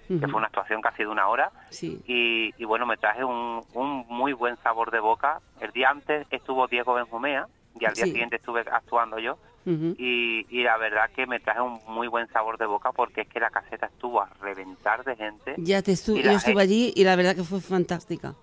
[0.08, 1.52] que fue una actuación casi de una hora.
[1.82, 5.40] Y, bueno, me traje un, un, muy buen sabor de boca.
[5.60, 7.48] El día antes estuvo Diego Benjumea
[7.80, 9.38] y al día siguiente estuve actuando yo.
[9.66, 13.28] y, y, la verdad que me traje un muy buen sabor de boca porque es
[13.28, 15.56] que la caseta estuvo a reventar de gente.
[15.58, 18.34] Ya te estuve, yo estuve allí y la verdad que fue fantástica.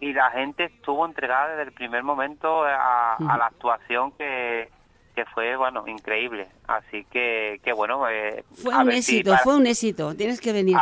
[0.00, 4.68] Y la gente estuvo entregada desde el primer momento a la actuación que,
[5.14, 6.48] que fue, bueno, increíble.
[6.66, 8.08] Así que, que bueno.
[8.08, 10.76] Eh, fue un éxito, fue un éxito, tienes que venir.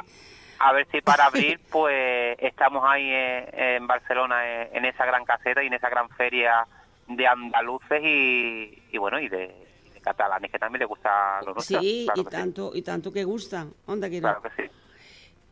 [0.58, 5.24] A, ver si para abril, pues estamos ahí eh, en, Barcelona, eh, en esa gran
[5.24, 6.66] caseta y en esa gran feria
[7.08, 9.54] de andaluces y, y bueno, y de,
[10.00, 13.66] catalanes que también le gusta lo Sí, y, tanto, y tanto que gusta.
[13.86, 14.70] Onda que Claro que sí.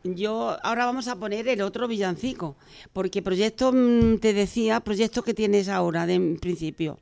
[0.03, 2.55] Yo ahora vamos a poner el otro villancico,
[2.93, 6.99] porque proyecto, mm, te decía, proyecto que tienes ahora de en principio.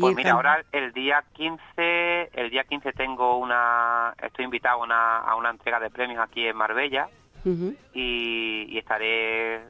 [0.00, 5.18] Pues mira, ahora el día 15, el día 15 tengo una, estoy invitado a una,
[5.18, 7.08] a una entrega de premios aquí en Marbella
[7.92, 9.60] y, estaré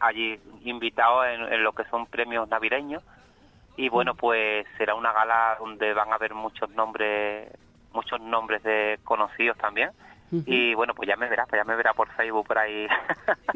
[0.00, 3.02] allí invitado en, lo que son premios navideños
[3.76, 7.48] y bueno, pues será una gala donde van a haber muchos nombres,
[7.92, 9.90] muchos nombres de conocidos también.
[10.46, 12.88] Y bueno, pues ya me verá, pues ya me verá por Facebook por ahí.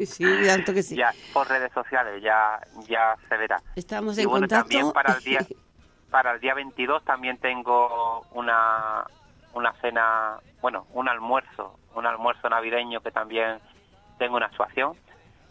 [0.05, 0.95] Sí, tanto que sí.
[0.97, 3.61] ya por redes sociales ya ya se verá.
[3.75, 4.69] Estamos y en bueno, contacto.
[4.69, 5.39] también para el día
[6.09, 9.05] para el día 22 también tengo una
[9.53, 13.59] una cena, bueno, un almuerzo, un almuerzo navideño que también
[14.17, 14.93] tengo una actuación.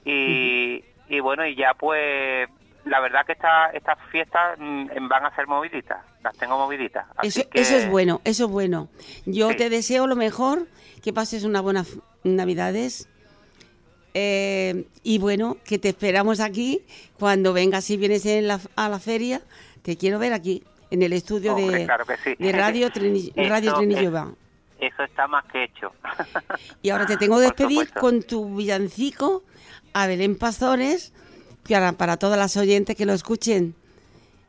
[0.05, 2.49] Y, y bueno, y ya pues
[2.85, 7.07] la verdad que esta, estas fiestas mm, van a ser moviditas, las tengo moviditas.
[7.23, 8.89] eso, eso es bueno, eso es bueno.
[9.27, 10.67] Yo te deseo lo mejor,
[11.03, 13.09] que pases unas buenas navidades.
[14.15, 16.85] Eh, y bueno, que te esperamos aquí
[17.19, 19.43] cuando vengas, si vienes en la, a la feria,
[19.89, 21.89] te quiero ver aquí, en el estudio de,
[22.39, 24.35] de, Radio, Trini, Radio Trinillova.
[24.79, 25.95] Eso está más que hecho.
[26.83, 29.45] Y ahora te tengo que despedir con tu villancico
[29.95, 31.15] a Belén Pastores
[31.67, 33.75] para, para todas las oyentes que lo escuchen.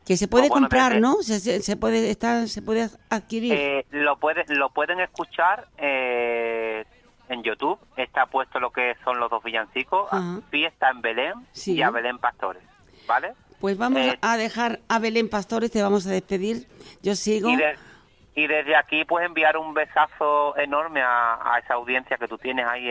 [0.06, 1.24] Que se puede comprar, ¿no?
[1.24, 3.54] Se, se, puede estar, se puede adquirir.
[3.54, 6.84] Eh, lo pueden lo pueden escuchar eh,
[7.30, 7.80] en YouTube.
[7.96, 10.10] Está puesto lo que son los dos villancicos,
[10.50, 11.34] Fiesta en Belén
[11.66, 12.64] y a Belén Pastores,
[13.08, 13.36] ¿vale?
[13.60, 16.68] Pues vamos eh, a dejar a Belén Pastores, te vamos a despedir.
[17.02, 17.50] Yo sigo.
[18.36, 22.90] y desde aquí pues enviar un besazo enorme a, esa audiencia que tú tienes ahí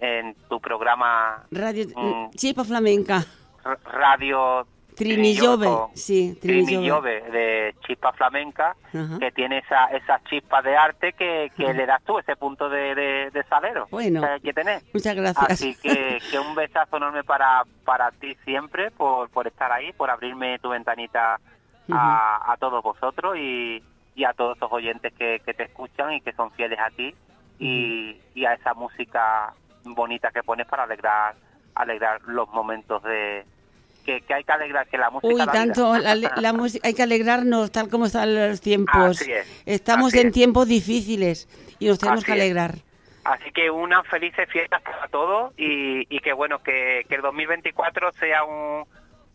[0.00, 3.24] en, tu programa Radio mm, Flamenca.
[3.84, 7.22] Radio Trinillove, sí, Trinillove.
[7.30, 8.76] De chispa flamenca,
[9.18, 12.94] que tiene esa, esa chispa de arte que, le das tú, ese punto de,
[13.32, 14.84] de, salero bueno, que, tenés.
[14.92, 15.50] Muchas gracias.
[15.50, 20.10] Así que, que, un besazo enorme para, para ti siempre, por, por estar ahí, por
[20.10, 21.40] abrirme tu ventanita
[21.90, 23.82] a, a todos vosotros y,
[24.14, 27.14] y a todos esos oyentes que, que te escuchan y que son fieles a ti
[27.58, 29.52] y, y a esa música
[29.84, 31.34] bonita que pones para alegrar
[31.74, 33.44] alegrar los momentos de,
[34.04, 35.34] que, hay que alegrar, que la música...
[35.34, 39.24] Uy, tanto, la, música, hay que alegrarnos tal como están los tiempos.
[39.66, 41.48] Estamos en tiempos difíciles
[41.78, 42.76] y nos tenemos que alegrar.
[43.24, 48.12] Así que unas felices fiestas para todos y, y que bueno, que, que el 2024
[48.12, 48.84] sea un,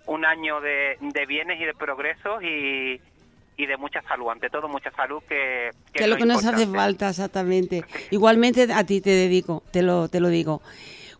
[0.05, 3.01] un año de, de bienes y de progresos y,
[3.57, 6.65] y de mucha salud, ante todo mucha salud que, que, es lo que nos hace
[6.67, 7.83] falta exactamente.
[8.09, 10.61] Igualmente a ti te dedico, te lo te lo digo.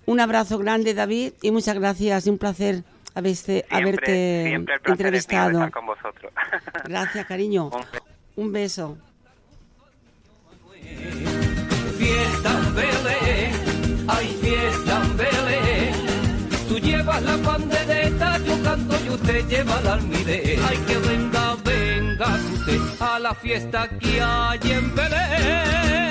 [0.06, 2.84] Un abrazo grande David y muchas gracias, un placer
[3.20, 4.54] haberte, haberte
[4.86, 5.72] entrevistado.
[5.72, 6.32] con vosotros.
[6.86, 7.70] Gracias, cariño.
[8.36, 8.98] Un beso.
[11.98, 13.70] Fiesta en
[14.08, 15.94] hay fiesta en.
[16.68, 20.60] Tú llevas la pandereta, yo canto y usted lleva la almidez.
[20.68, 26.09] Hay que venga, venga usted a la fiesta que hay en Belén.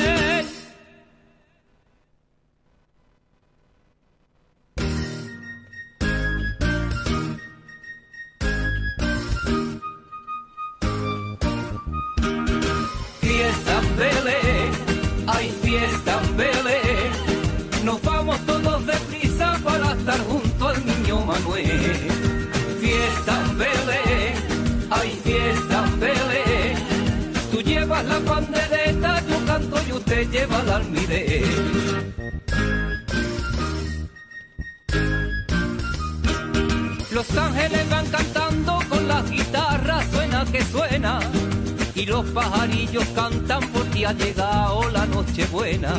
[21.39, 21.67] Manuel.
[22.81, 24.35] Fiesta en Belén,
[24.91, 26.77] hay fiesta en Belén.
[27.51, 31.45] Tú llevas la pandereta, yo canto y usted lleva la almidez.
[37.13, 41.21] Los ángeles van cantando con la guitarra, suena que suena
[41.99, 45.95] y los pajarillos cantan porque ha llegado la noche buena.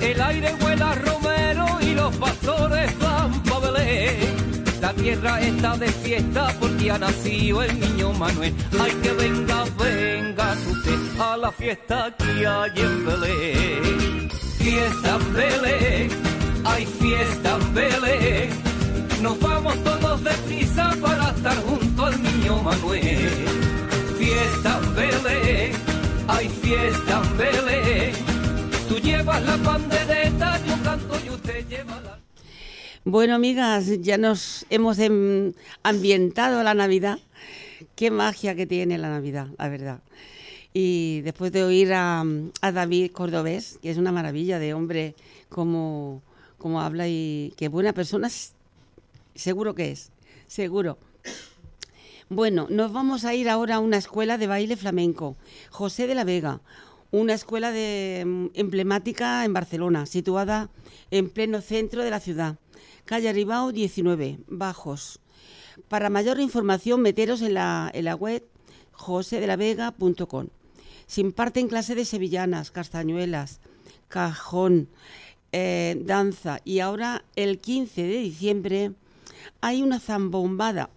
[0.00, 4.51] El aire huela romero y los pastores van pa' Belén.
[4.82, 8.52] La tierra está de fiesta porque ha nacido el niño Manuel.
[8.78, 14.30] Ay que venga, venga usted a la fiesta que hay en Belén.
[14.58, 16.10] Fiesta Belén,
[16.64, 18.50] hay fiesta Belén.
[19.22, 23.62] Nos vamos todos deprisa para estar junto al niño Manuel
[24.22, 25.72] fiesta Belén,
[26.28, 28.14] hay fiesta Belén.
[28.88, 32.01] Tú llevas la pandereta, yo canto y usted lleva.
[33.04, 37.18] Bueno, amigas, ya nos hemos em, ambientado la Navidad.
[37.96, 40.00] Qué magia que tiene la Navidad, la verdad.
[40.72, 42.24] Y después de oír a,
[42.62, 45.16] David Cordobés, que es una maravilla de hombre,
[45.48, 46.22] como,
[46.58, 48.30] como habla y qué buena persona,
[49.34, 50.12] seguro que es,
[50.46, 50.96] seguro.
[52.28, 55.34] Bueno, nos vamos a ir ahora a una escuela de baile flamenco,
[55.70, 56.60] José de la Vega,
[57.10, 60.70] una escuela de, mm, emblemática en Barcelona, situada
[61.10, 62.58] en pleno centro de la ciudad,
[63.04, 65.20] calle Aribao 19, Bajos.
[65.88, 68.44] Para mayor información, meteros en la, en la web
[68.92, 70.48] josedelavega.com.
[71.06, 73.60] Se imparten clases de sevillanas, castañuelas,
[74.08, 74.88] cajón,
[75.52, 78.92] eh, danza y ahora el 15 de diciembre
[79.60, 80.88] hay una zambombada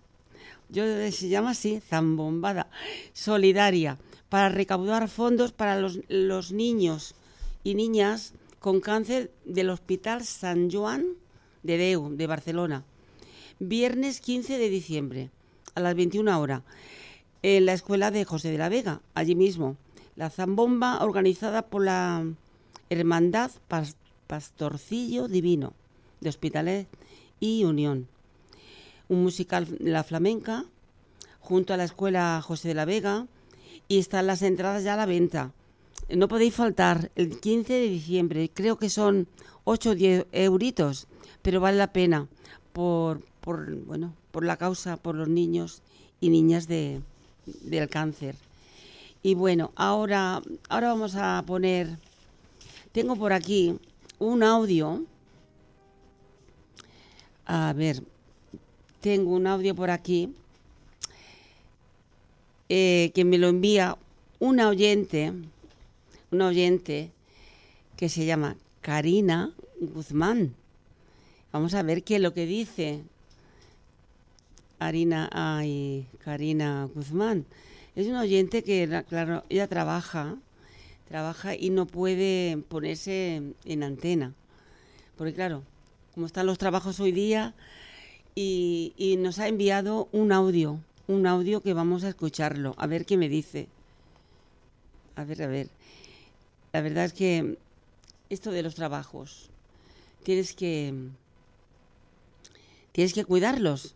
[0.70, 2.68] yo se llama así, zambombada,
[3.14, 3.98] solidaria,
[4.30, 7.16] para recaudar fondos para los, los niños
[7.64, 11.06] y niñas con cáncer del Hospital San Joan
[11.66, 12.84] de Deu, de Barcelona.
[13.60, 15.30] Viernes 15 de diciembre,
[15.76, 16.62] a las 21 horas,
[17.42, 19.78] en la escuela de José de la Vega, allí mismo.
[20.16, 22.26] La zambomba organizada por la
[22.90, 23.52] Hermandad
[24.28, 25.74] Pastorcillo Divino
[26.22, 26.88] de Hospitalet
[27.40, 28.08] y Unión
[29.08, 30.66] un musical La Flamenca,
[31.40, 33.28] junto a la Escuela José de la Vega,
[33.88, 35.52] y están las entradas ya a la venta.
[36.10, 39.28] No podéis faltar el 15 de diciembre, creo que son
[39.64, 41.08] 8 o 10 euritos,
[41.46, 42.28] pero vale la pena
[42.74, 45.84] por, por, bueno, por la causa, por los niños
[46.20, 47.02] y niñas de,
[47.46, 48.36] del cáncer.
[49.22, 52.00] Y bueno, ahora, ahora vamos a poner,
[52.92, 53.78] tengo por aquí
[54.18, 55.04] un audio.
[57.46, 58.02] A ver,
[59.00, 60.34] tengo un audio por aquí
[62.70, 64.00] eh, que me lo envía
[64.40, 65.32] una oyente,
[66.32, 67.12] una oyente
[67.98, 70.56] que se llama Karina Guzmán.
[71.56, 73.02] Vamos a ver qué es lo que dice.
[74.78, 77.46] Arina, ay, Karina Guzmán.
[77.96, 80.36] Es una oyente que, claro, ella trabaja,
[81.08, 84.34] trabaja y no puede ponerse en antena.
[85.16, 85.64] Porque claro,
[86.14, 87.54] como están los trabajos hoy día,
[88.36, 93.16] y nos ha enviado un audio, un audio que vamos a escucharlo, a ver qué
[93.16, 93.70] me dice.
[95.16, 95.70] A ver, a ver.
[96.74, 97.58] La verdad es que
[98.30, 99.50] esto de los trabajos,
[100.24, 100.94] tienes que
[102.96, 103.94] tienes que cuidarlos.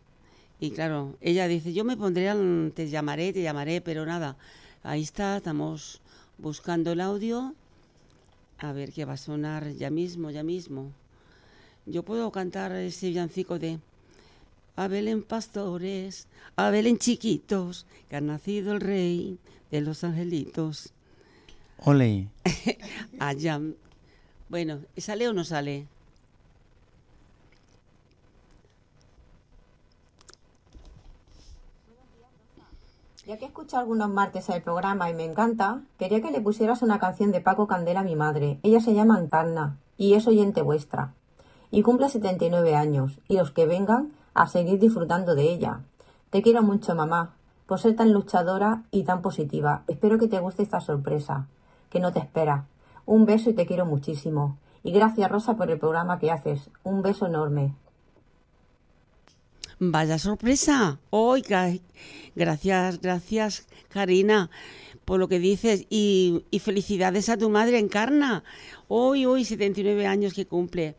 [0.59, 2.29] Y claro, ella dice, yo me pondré,
[2.75, 4.35] te llamaré, te llamaré, pero nada.
[4.83, 6.01] Ahí está, estamos
[6.37, 7.55] buscando el audio.
[8.57, 10.91] A ver qué va a sonar ya mismo, ya mismo.
[11.85, 13.79] Yo puedo cantar ese villancico de
[14.75, 16.27] Abel en pastores,
[16.57, 19.39] Abel en chiquitos, que ha nacido el rey
[19.71, 20.91] de los angelitos.
[21.77, 22.27] Ole.
[23.19, 23.61] Allá.
[24.49, 25.87] Bueno, ¿sale o no sale?
[33.29, 36.97] Ya que escucho algunos martes el programa y me encanta, quería que le pusieras una
[36.97, 38.59] canción de Paco Candela a mi madre.
[38.63, 41.13] Ella se llama Antarna y es oyente vuestra.
[41.69, 45.81] Y cumple 79 años y los que vengan a seguir disfrutando de ella.
[46.31, 47.35] Te quiero mucho, mamá,
[47.67, 49.83] por ser tan luchadora y tan positiva.
[49.85, 51.45] Espero que te guste esta sorpresa,
[51.91, 52.65] que no te espera.
[53.05, 54.57] Un beso y te quiero muchísimo.
[54.81, 56.71] Y gracias, Rosa, por el programa que haces.
[56.83, 57.75] Un beso enorme.
[59.81, 60.99] Vaya sorpresa.
[61.09, 61.73] Oiga,
[62.35, 64.49] gracias, gracias, Karina,
[65.05, 65.85] por lo que dices.
[65.89, 68.43] Y, felicidades a tu madre, Encarna.
[68.89, 70.95] Hoy, hoy, 79 años que cumple.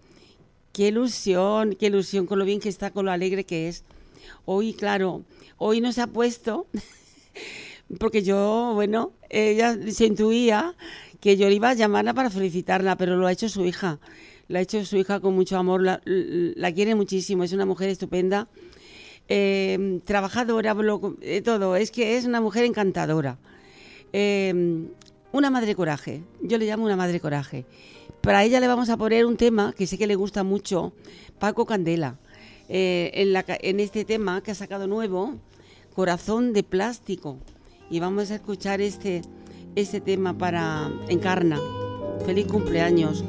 [0.73, 3.85] Qué ilusión, qué ilusión con lo bien que está, con lo alegre que es.
[4.47, 5.25] Hoy, claro,
[5.59, 6.67] hoy no se ha puesto,
[7.99, 10.75] porque yo, bueno, ella se intuía
[11.21, 14.01] que yo le iba a llamarla para felicitarla, pero lo ha hecho su hija.
[14.51, 18.49] La ha hecho su hija con mucho amor, la, quiere muchísimo, es una mujer estupenda
[19.29, 20.77] eh, trabajadora,
[21.21, 21.77] eh, todo.
[21.77, 23.39] Es que es una mujer encantadora.
[24.13, 24.53] Eh,
[25.31, 26.25] una madre coraje.
[26.43, 27.65] Yo le llamo una madre coraje.
[28.23, 30.95] Para ella le vamos a poner un tema que sé que le gusta mucho,
[31.39, 32.19] Paco Candela.
[32.69, 35.37] en, la, en este tema que ha sacado nuevo,
[35.95, 37.39] Corazón de Plástico.
[37.89, 39.23] Y vamos a escuchar este,
[39.77, 41.61] este tema para Encarna.
[42.27, 43.23] Feliz cumpleaños.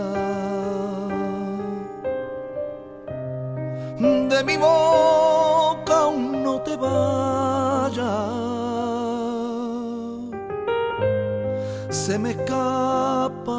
[3.99, 8.07] De mi boca aún no te vayas,
[11.91, 13.59] se me escapa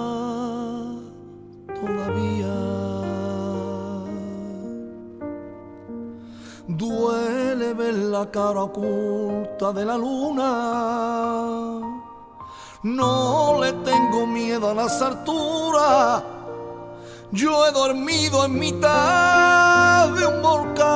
[7.70, 11.80] Duele ver la cara oculta de la luna.
[12.84, 16.24] No le tengo miedo a las alturas.
[17.32, 20.88] Yo he dormido en mitad de un volcán.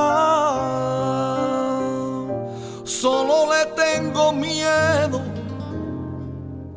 [2.86, 5.22] Solo le tengo miedo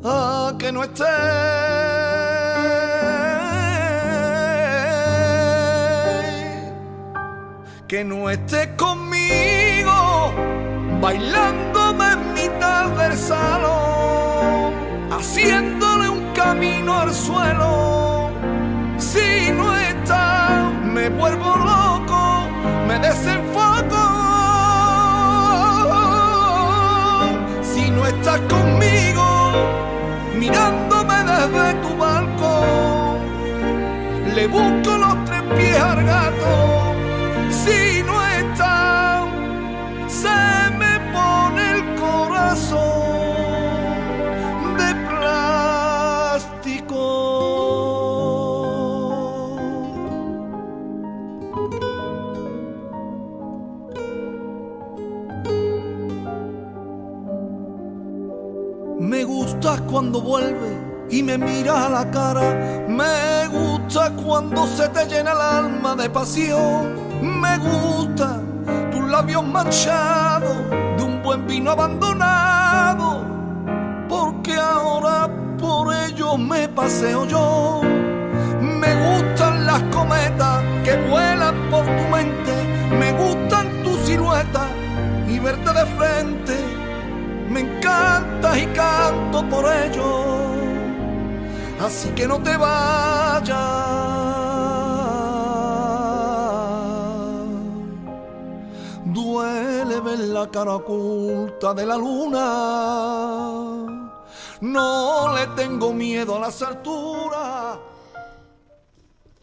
[0.05, 1.05] a que no esté
[7.89, 9.76] que no esté conmigo
[11.01, 14.73] bailándome en mitad del salón,
[15.11, 18.31] haciéndole un camino al suelo.
[18.99, 22.49] Si no está, me vuelvo loco,
[22.87, 24.03] me desenfoco.
[27.63, 29.53] Si no estás conmigo,
[30.39, 33.19] mirándome desde tu balcón,
[34.35, 36.36] le busco los tres pies al gato
[59.97, 60.77] cuando vuelve
[61.09, 62.87] y me mira a la cara.
[62.87, 68.39] Me gusta cuando se te llena el alma de pasión me gusta
[68.93, 70.55] tus labios manchados
[70.99, 73.25] de un buen vino abandonado,
[74.07, 77.81] porque ahora por ellos me paseo yo.
[78.61, 82.53] Me gustan las cometas que vuelan por tu mente,
[83.01, 84.67] me gustan tu silueta
[85.27, 86.77] y verte de frente.
[87.49, 88.67] Me encanta y
[89.49, 90.24] por ello,
[91.80, 94.16] así que no te vayas
[99.16, 102.43] duele ver la cara oculta de la luna.
[104.61, 107.78] No le tengo miedo a las alturas.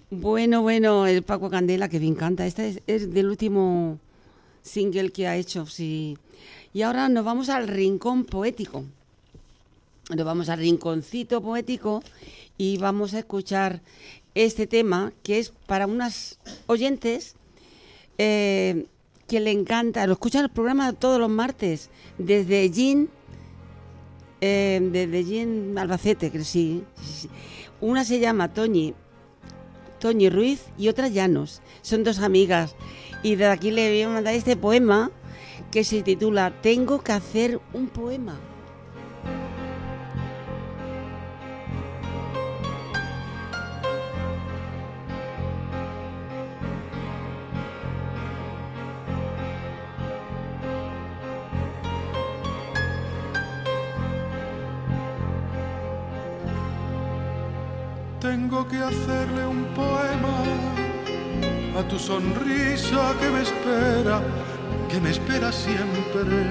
[0.10, 2.46] Bueno, bueno, el Paco Candela que me encanta.
[2.46, 4.00] Este es, del último
[4.62, 6.18] single que ha hecho, sí.
[6.72, 8.86] Y ahora nos vamos al rincón poético.
[10.10, 12.04] Nos vamos al rinconcito poético
[12.58, 13.82] y vamos a escuchar
[14.36, 17.36] este tema que es para unas oyentes
[18.18, 18.88] eh,
[19.28, 23.08] que le encanta, lo escuchan el programa todos los martes, desde Jean,
[24.42, 27.30] eh, desde Jean Albacete, que sí, sí,
[27.80, 28.94] Una se llama Toñi,
[30.00, 31.62] Toñi Ruiz y otra Llanos.
[31.82, 32.76] Son dos amigas.
[33.24, 35.12] Y de aquí le voy a mandar este poema
[35.72, 38.38] que se titula Tengo que hacer un poema.
[58.24, 60.38] Tengo que hacerle un poema
[61.78, 64.22] a tu sonrisa que me espera,
[64.90, 66.50] que me espera siempre.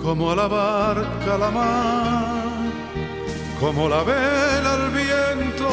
[0.00, 2.44] Como a la barca la mar,
[3.58, 5.70] como la vela al viento,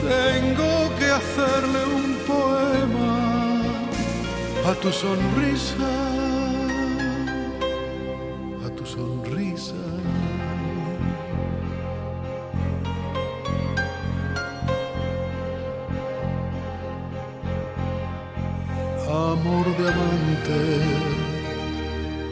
[0.00, 3.60] tengo que hacerle un poema
[4.66, 6.29] a tu sonrisa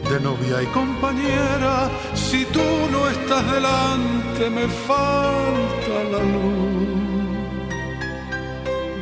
[0.09, 1.89] de novia y compañera.
[2.13, 2.59] Si tú
[2.91, 6.89] no estás delante, me falta la luz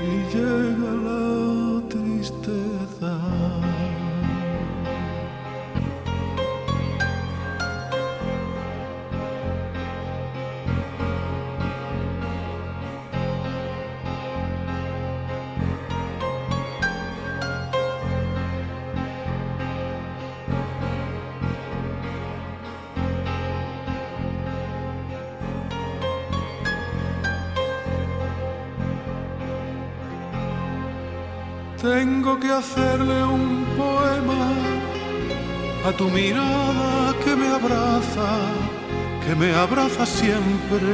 [0.03, 1.26] y llega la
[32.39, 34.51] Que hacerle un poema
[35.87, 38.29] a tu mirada que me abraza,
[39.25, 40.87] que me abraza siempre,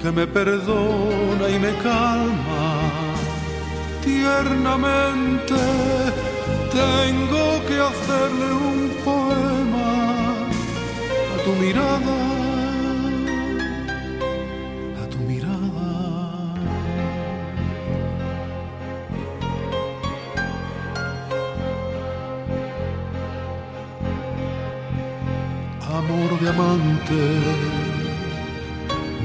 [0.00, 2.64] que me perdona y me calma
[4.04, 5.54] tiernamente.
[6.70, 9.90] Tengo que hacerle un poema
[11.34, 12.43] a tu mirada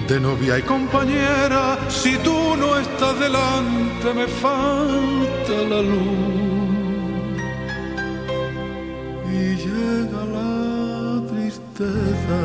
[0.07, 7.37] de novia y compañera, si tú no estás delante me falta la luz
[9.31, 12.39] y llega la tristeza.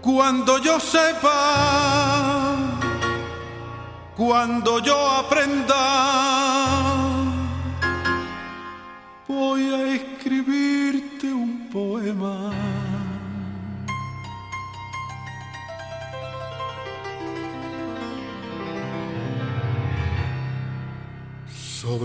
[0.00, 2.56] Cuando yo sepa,
[4.16, 5.73] cuando yo aprenda,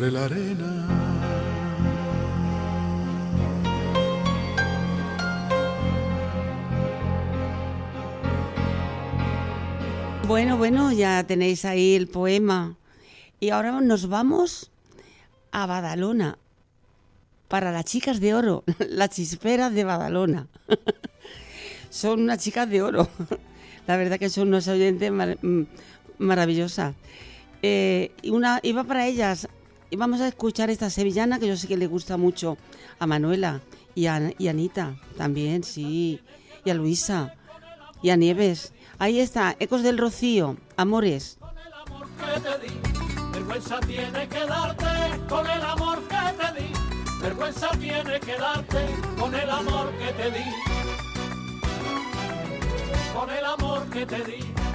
[0.01, 0.87] La arena.
[10.25, 12.77] Bueno, bueno, ya tenéis ahí el poema.
[13.41, 14.71] Y ahora nos vamos
[15.51, 16.37] a Badalona,
[17.49, 20.47] para las chicas de oro, las chisperas de Badalona.
[21.89, 23.09] son unas chicas de oro.
[23.87, 25.63] La verdad que son unos oyentes mm,
[26.19, 26.95] maravillosas.
[27.61, 29.49] Eh, una, iba para ellas,
[29.89, 32.57] y vamos a escuchar esta sevillana que yo sé que le gusta mucho
[32.99, 33.61] a Manuela
[33.95, 36.21] y a, y Anita también, sí,
[36.63, 37.35] y a Luisa
[38.01, 38.73] y a Nieves.
[38.97, 41.37] Ahí está, Ecos del Rocío, Amores.
[41.39, 42.79] Con el amor que te di,
[43.31, 44.85] vergüenza tiene que darte
[45.27, 46.73] con el amor que te di.
[47.21, 48.85] Vergüenza tiene que darte
[49.19, 50.45] con el amor que te di.
[53.13, 54.68] Con el amor que te di.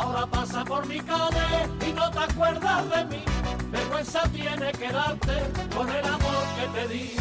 [0.00, 1.48] Ahora pasa por mi calle
[1.88, 3.24] y no te acuerdas de mí.
[3.72, 5.34] Vergüenza tiene que darte
[5.74, 7.16] por el amor que te di.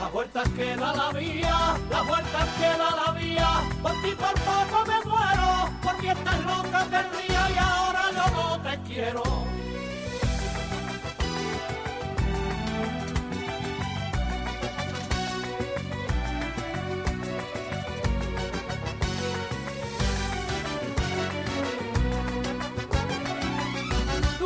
[0.00, 1.58] Las vueltas que da la vía,
[1.90, 3.50] las vueltas que da la vía.
[3.82, 5.50] Por ti por poco me muero,
[5.82, 9.22] porque estás loca perdida y ahora yo no te quiero.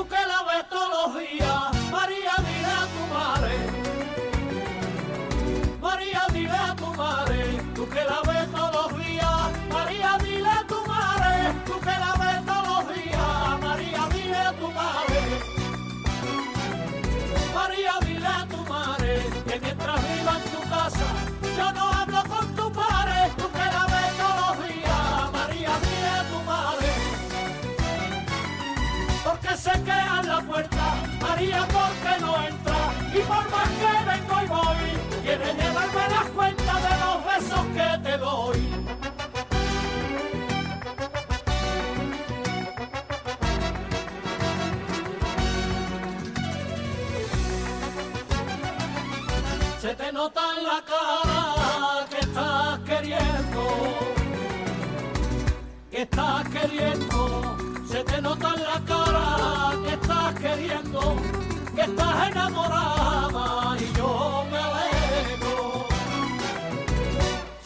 [0.09, 0.36] Todos
[35.47, 38.68] quiere llevarme las cuentas de los besos que te doy.
[49.80, 54.07] Se te nota en la cara que estás queriendo
[55.90, 57.57] que estás queriendo,
[57.88, 61.16] se te nota en la cara que estás queriendo,
[61.74, 64.45] que estás enamorada y yo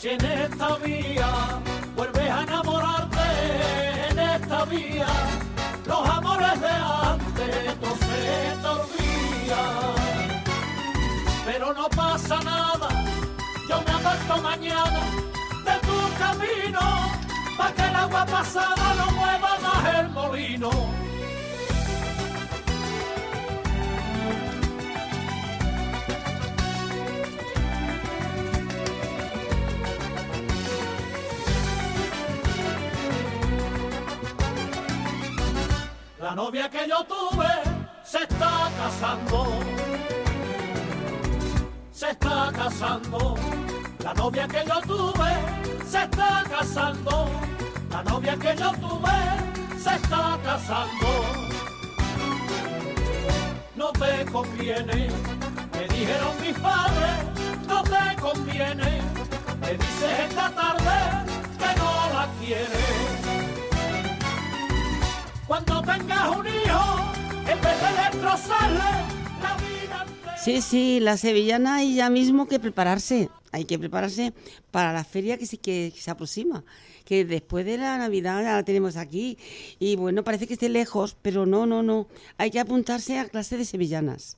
[0.01, 1.61] Si en esta vía
[1.95, 3.21] vuelves a enamorarte,
[4.09, 5.07] en esta vía
[5.85, 9.61] los amores de antes no se te.
[11.45, 12.89] Pero no pasa nada,
[13.69, 15.01] yo me aparto mañana
[15.67, 16.81] de tu camino
[17.59, 21.10] pa' que el agua pasada no mueva más el molino.
[36.31, 37.49] La novia que yo tuve
[38.05, 39.49] se está casando,
[41.91, 43.35] se está casando.
[44.05, 45.33] La novia que yo tuve
[45.89, 47.29] se está casando.
[47.91, 49.19] La novia que yo tuve
[49.77, 51.09] se está casando.
[53.75, 55.09] No te conviene,
[55.73, 57.19] me dijeron mis padres,
[57.67, 59.03] no te conviene.
[59.61, 60.97] Me dices esta tarde
[61.59, 63.20] que no la quieres.
[65.85, 67.13] Tengas un hijo,
[67.47, 68.79] destrozarle
[69.43, 70.07] la vida.
[70.43, 73.31] Sí, sí, la sevillana hay ya mismo que prepararse.
[73.53, 74.33] Hay que prepararse
[74.71, 76.65] para la feria que, sí, que, que se aproxima.
[77.05, 79.39] Que después de la Navidad ya la tenemos aquí.
[79.79, 82.09] Y bueno, parece que esté lejos, pero no, no, no.
[82.37, 84.37] Hay que apuntarse a clase de sevillanas.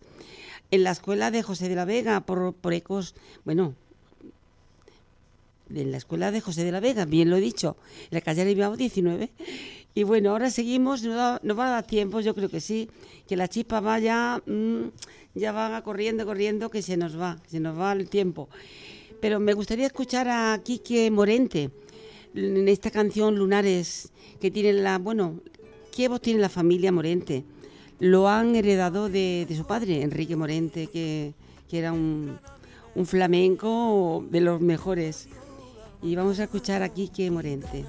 [0.70, 3.14] En la escuela de José de la Vega, por, por ecos,
[3.44, 3.74] bueno,
[5.74, 8.44] en la escuela de José de la Vega, bien lo he dicho, en la calle
[8.44, 9.30] Bilbao 19.
[9.94, 12.88] Y bueno, ahora seguimos, nos, va a dar tiempo, yo creo que sí,
[13.26, 14.84] que la chispa va ya, mm,
[15.34, 18.48] ya va corriendo, corriendo, que se nos va, se nos va el tiempo.
[19.20, 21.70] Pero me gustaría escuchar a Quique Morente
[22.34, 24.10] en esta canción Lunares,
[24.40, 25.40] que tiene la, bueno,
[25.94, 27.44] ¿qué voz tiene la familia Morente?
[28.00, 31.34] Lo han heredado de, de su padre, Enrique Morente, que,
[31.68, 32.38] que era un,
[32.94, 35.28] un flamenco de los mejores.
[36.02, 37.84] Y vamos a escuchar a Quique Morente.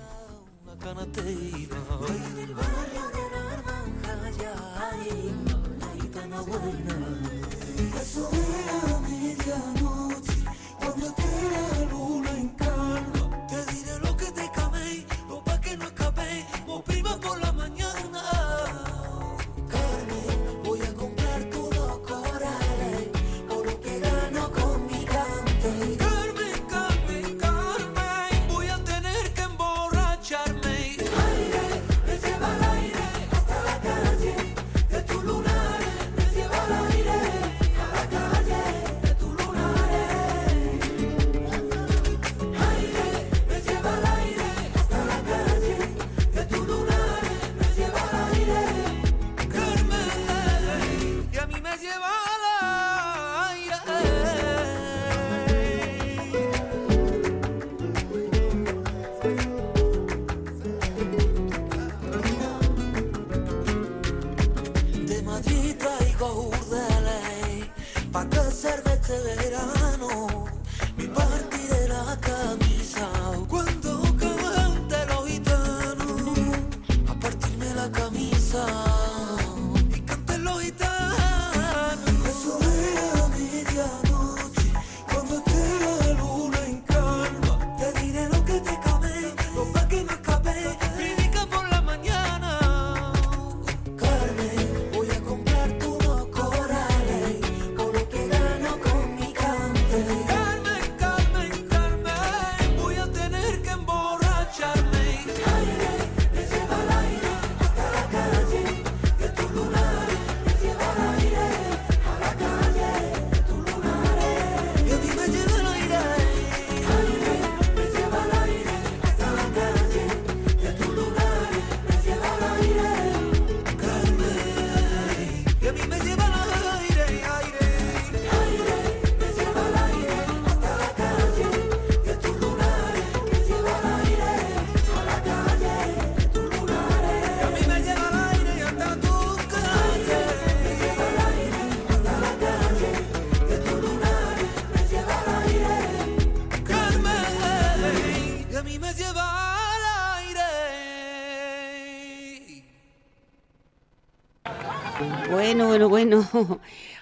[155.30, 156.28] Bueno, bueno, bueno.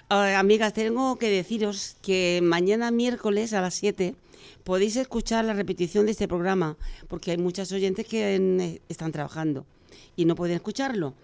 [0.08, 4.14] Ah, amigas, tengo que deciros que mañana miércoles a las 7
[4.64, 6.76] podéis escuchar la repetición de este programa,
[7.08, 9.66] porque hay muchas oyentes que en- están trabajando
[10.16, 11.14] y no pueden escucharlo.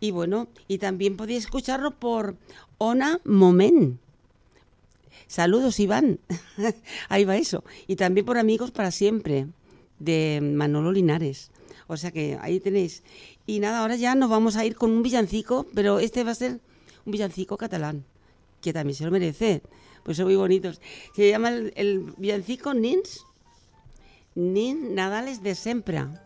[0.00, 2.36] Y bueno, y también podéis escucharlo por
[2.78, 3.98] Ona Moment.
[5.26, 6.20] Saludos, Iván.
[7.08, 7.64] Ahí va eso.
[7.86, 9.46] Y también por Amigos para Siempre,
[9.98, 11.50] de Manolo Linares.
[11.88, 13.04] O sea que ahí tenéis.
[13.46, 16.34] Y nada, ahora ya nos vamos a ir con un villancico, pero este va a
[16.34, 16.60] ser
[17.04, 18.04] un villancico catalán,
[18.60, 19.62] que también se lo merece.
[20.02, 20.80] Pues son muy bonitos.
[21.14, 23.24] Se llama el, villancico Nins,
[24.34, 26.22] Nins Nadales de Sempra.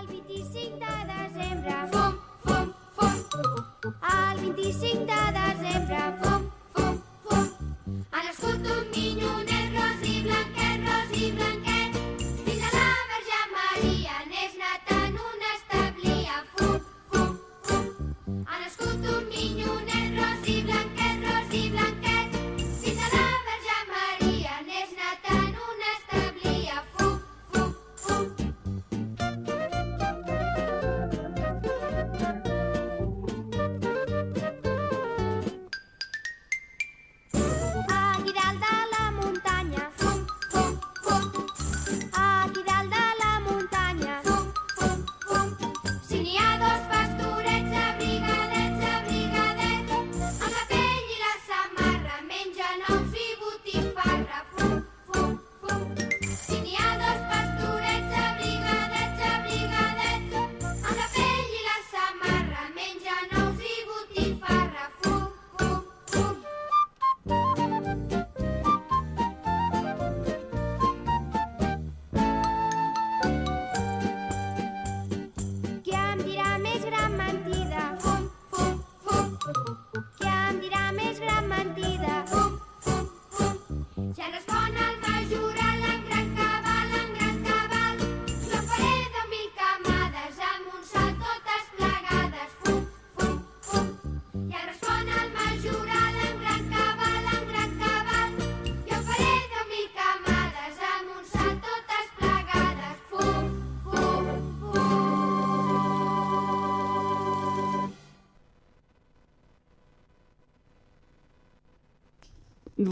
[0.00, 2.14] El 25 de desembre, fum,
[2.44, 3.94] fum, fum.
[4.32, 5.06] El 25 de
[5.40, 7.48] desembre, fum, fum, fum.
[8.12, 9.41] Ha nascut un minyonet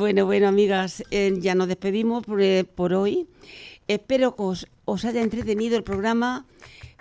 [0.01, 3.29] Bueno, bueno, amigas, eh, ya nos despedimos por, eh, por hoy.
[3.87, 4.43] Espero que
[4.87, 6.47] os, haya entretenido el programa,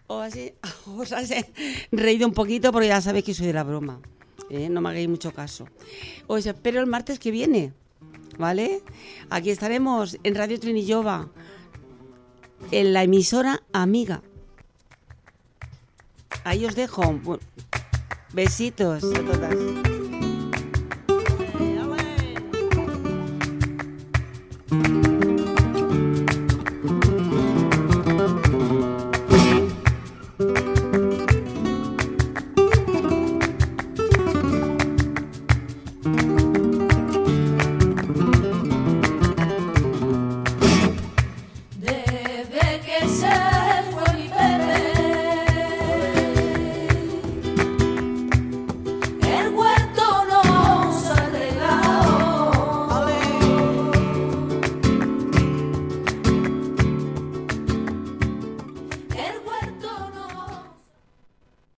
[0.08, 0.34] os,
[0.86, 1.48] os haya
[1.94, 4.02] reído un poquito, porque ya sabéis que soy de la broma.
[4.50, 4.68] ¿eh?
[4.68, 5.66] No me hagáis mucho caso.
[6.28, 7.72] Os espero el martes que viene,
[8.38, 8.84] ¿vale?
[9.30, 11.30] Aquí estaremos en Radio Trinillova,
[12.70, 14.22] en la emisora Amiga.
[16.44, 17.18] Ahí os dejo.
[18.34, 19.04] Besitos.